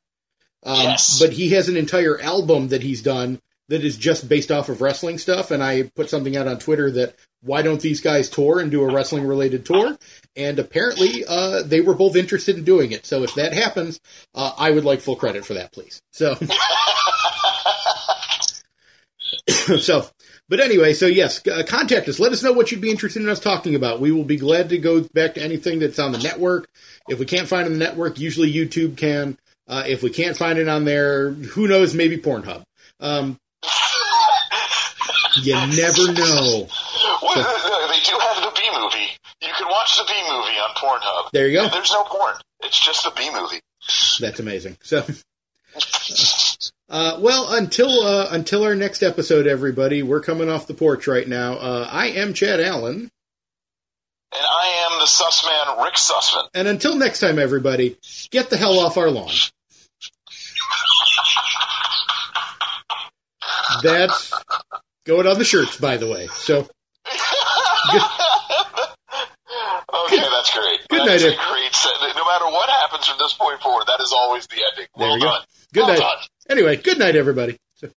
Um, 0.64 0.82
Yes. 0.82 1.20
But 1.20 1.34
he 1.34 1.50
has 1.50 1.70
an 1.70 1.78
entire 1.78 2.20
album 2.20 2.70
that 2.70 2.82
he's 2.82 3.04
done 3.04 3.40
that 3.68 3.84
is 3.84 3.98
just 3.98 4.28
based 4.28 4.52
off 4.52 4.68
of 4.70 4.82
wrestling 4.82 5.20
stuff. 5.20 5.52
And 5.52 5.64
I 5.64 5.84
put 5.96 6.10
something 6.10 6.36
out 6.36 6.48
on 6.48 6.58
Twitter 6.58 6.90
that 6.90 7.14
why 7.42 7.62
don't 7.62 7.82
these 7.82 8.02
guys 8.02 8.30
tour 8.30 8.60
and 8.60 8.70
do 8.70 8.82
a 8.82 8.94
wrestling 8.94 9.26
related 9.26 9.66
tour? 9.66 9.98
And 10.36 10.60
apparently, 10.60 11.24
uh, 11.28 11.64
they 11.64 11.82
were 11.82 11.94
both 11.94 12.16
interested 12.16 12.58
in 12.58 12.64
doing 12.64 12.92
it. 12.92 13.06
So 13.06 13.24
if 13.24 13.36
that 13.36 13.54
happens, 13.54 14.00
uh, 14.36 14.52
I 14.58 14.72
would 14.72 14.86
like 14.86 15.02
full 15.02 15.16
credit 15.16 15.46
for 15.46 15.56
that, 15.56 15.72
please. 15.72 16.02
So. 16.12 16.36
so, 19.78 20.08
but 20.50 20.60
anyway, 20.60 20.94
so 20.94 21.06
yes, 21.06 21.46
uh, 21.48 21.64
contact 21.68 22.10
us. 22.10 22.20
Let 22.20 22.32
us 22.32 22.44
know 22.44 22.54
what 22.54 22.72
you'd 22.72 22.82
be 22.82 22.92
interested 22.92 23.22
in 23.22 23.30
us 23.30 23.40
talking 23.40 23.76
about. 23.76 24.02
We 24.02 24.12
will 24.12 24.24
be 24.24 24.38
glad 24.38 24.70
to 24.70 24.78
go 24.78 25.02
back 25.02 25.36
to 25.36 25.42
anything 25.42 25.80
that's 25.80 26.00
on 26.00 26.12
the 26.12 26.20
network. 26.20 26.68
If 27.08 27.20
we 27.20 27.26
can't 27.26 27.48
find 27.48 27.68
it 27.68 27.72
on 27.72 27.80
the 27.80 27.86
network, 27.86 28.20
usually 28.20 28.52
YouTube 28.52 28.98
can. 28.98 29.38
Uh, 29.68 29.84
if 29.88 30.02
we 30.02 30.10
can't 30.10 30.36
find 30.36 30.58
it 30.58 30.68
on 30.68 30.86
there, 30.86 31.32
who 31.32 31.68
knows? 31.68 31.94
Maybe 31.94 32.18
Pornhub. 32.18 32.64
Um, 33.00 33.38
you 35.44 35.54
never 35.54 36.14
know. 36.14 36.68
They 38.00 38.06
do 38.06 38.18
have 38.18 38.38
the 38.42 38.52
Bee 38.56 38.70
Movie. 38.80 39.10
You 39.42 39.52
can 39.58 39.68
watch 39.68 39.98
the 39.98 40.06
Bee 40.06 40.24
Movie 40.24 40.58
on 40.58 40.70
Pornhub. 40.76 41.32
There 41.34 41.50
you 41.50 41.60
go. 41.60 41.68
There's 41.68 41.92
no 41.92 42.06
porn. 42.06 42.36
It's 42.62 42.80
just 42.80 43.04
the 43.04 43.12
Bee 43.12 43.30
Movie. 43.34 43.60
That's 44.22 44.40
amazing. 44.40 44.78
So, 44.84 45.00
uh, 46.90 47.18
well, 47.20 47.54
until 47.54 47.90
uh, 48.04 48.28
until 48.32 48.64
our 48.64 48.74
next 48.76 49.04
episode, 49.04 49.48
everybody, 49.48 50.02
we're 50.02 50.22
coming 50.22 50.50
off 50.50 50.66
the 50.68 50.74
porch 50.74 51.08
right 51.08 51.28
now. 51.28 51.56
Uh, 51.56 51.90
I 51.92 52.08
am 52.08 52.34
Chad 52.34 52.62
Allen, 52.62 53.12
And 54.32 54.34
I 54.34 54.88
am 54.90 55.00
the 55.00 55.06
Sussman, 55.06 55.84
Rick 55.84 55.96
Sussman. 55.96 56.48
and 56.54 56.70
until 56.70 56.96
next 56.96 57.20
time, 57.20 57.38
everybody, 57.38 57.98
get 58.32 58.50
the 58.50 58.56
hell 58.58 58.80
off 58.80 58.96
our 58.98 59.12
lawn. 59.12 59.30
That's 63.84 64.34
going 65.06 65.28
on 65.28 65.38
the 65.38 65.46
shirts, 65.46 65.78
by 65.78 65.98
the 65.98 66.08
way. 66.08 66.28
So, 66.28 66.68
Okay, 70.06 70.18
that's 70.18 70.54
great. 70.54 70.80
Good 70.90 71.00
That 71.02 71.08
night, 71.08 71.20
great. 71.22 72.16
No 72.16 72.26
matter 72.26 72.46
what 72.46 72.70
happens 72.70 73.08
from 73.08 73.18
this 73.20 73.34
point 73.34 73.60
forward, 73.62 73.86
that 73.88 74.00
is 74.02 74.14
always 74.16 74.46
the 74.48 74.56
ending. 74.72 74.88
There 74.98 75.08
Well 75.08 75.18
you 75.18 75.24
go. 75.24 75.36
Good 75.74 75.82
well 75.82 75.88
night. 75.90 76.00
done. 76.00 76.18
anyway, 76.50 76.76
good 76.78 77.00
night, 77.00 77.16
everybody. 77.16 77.58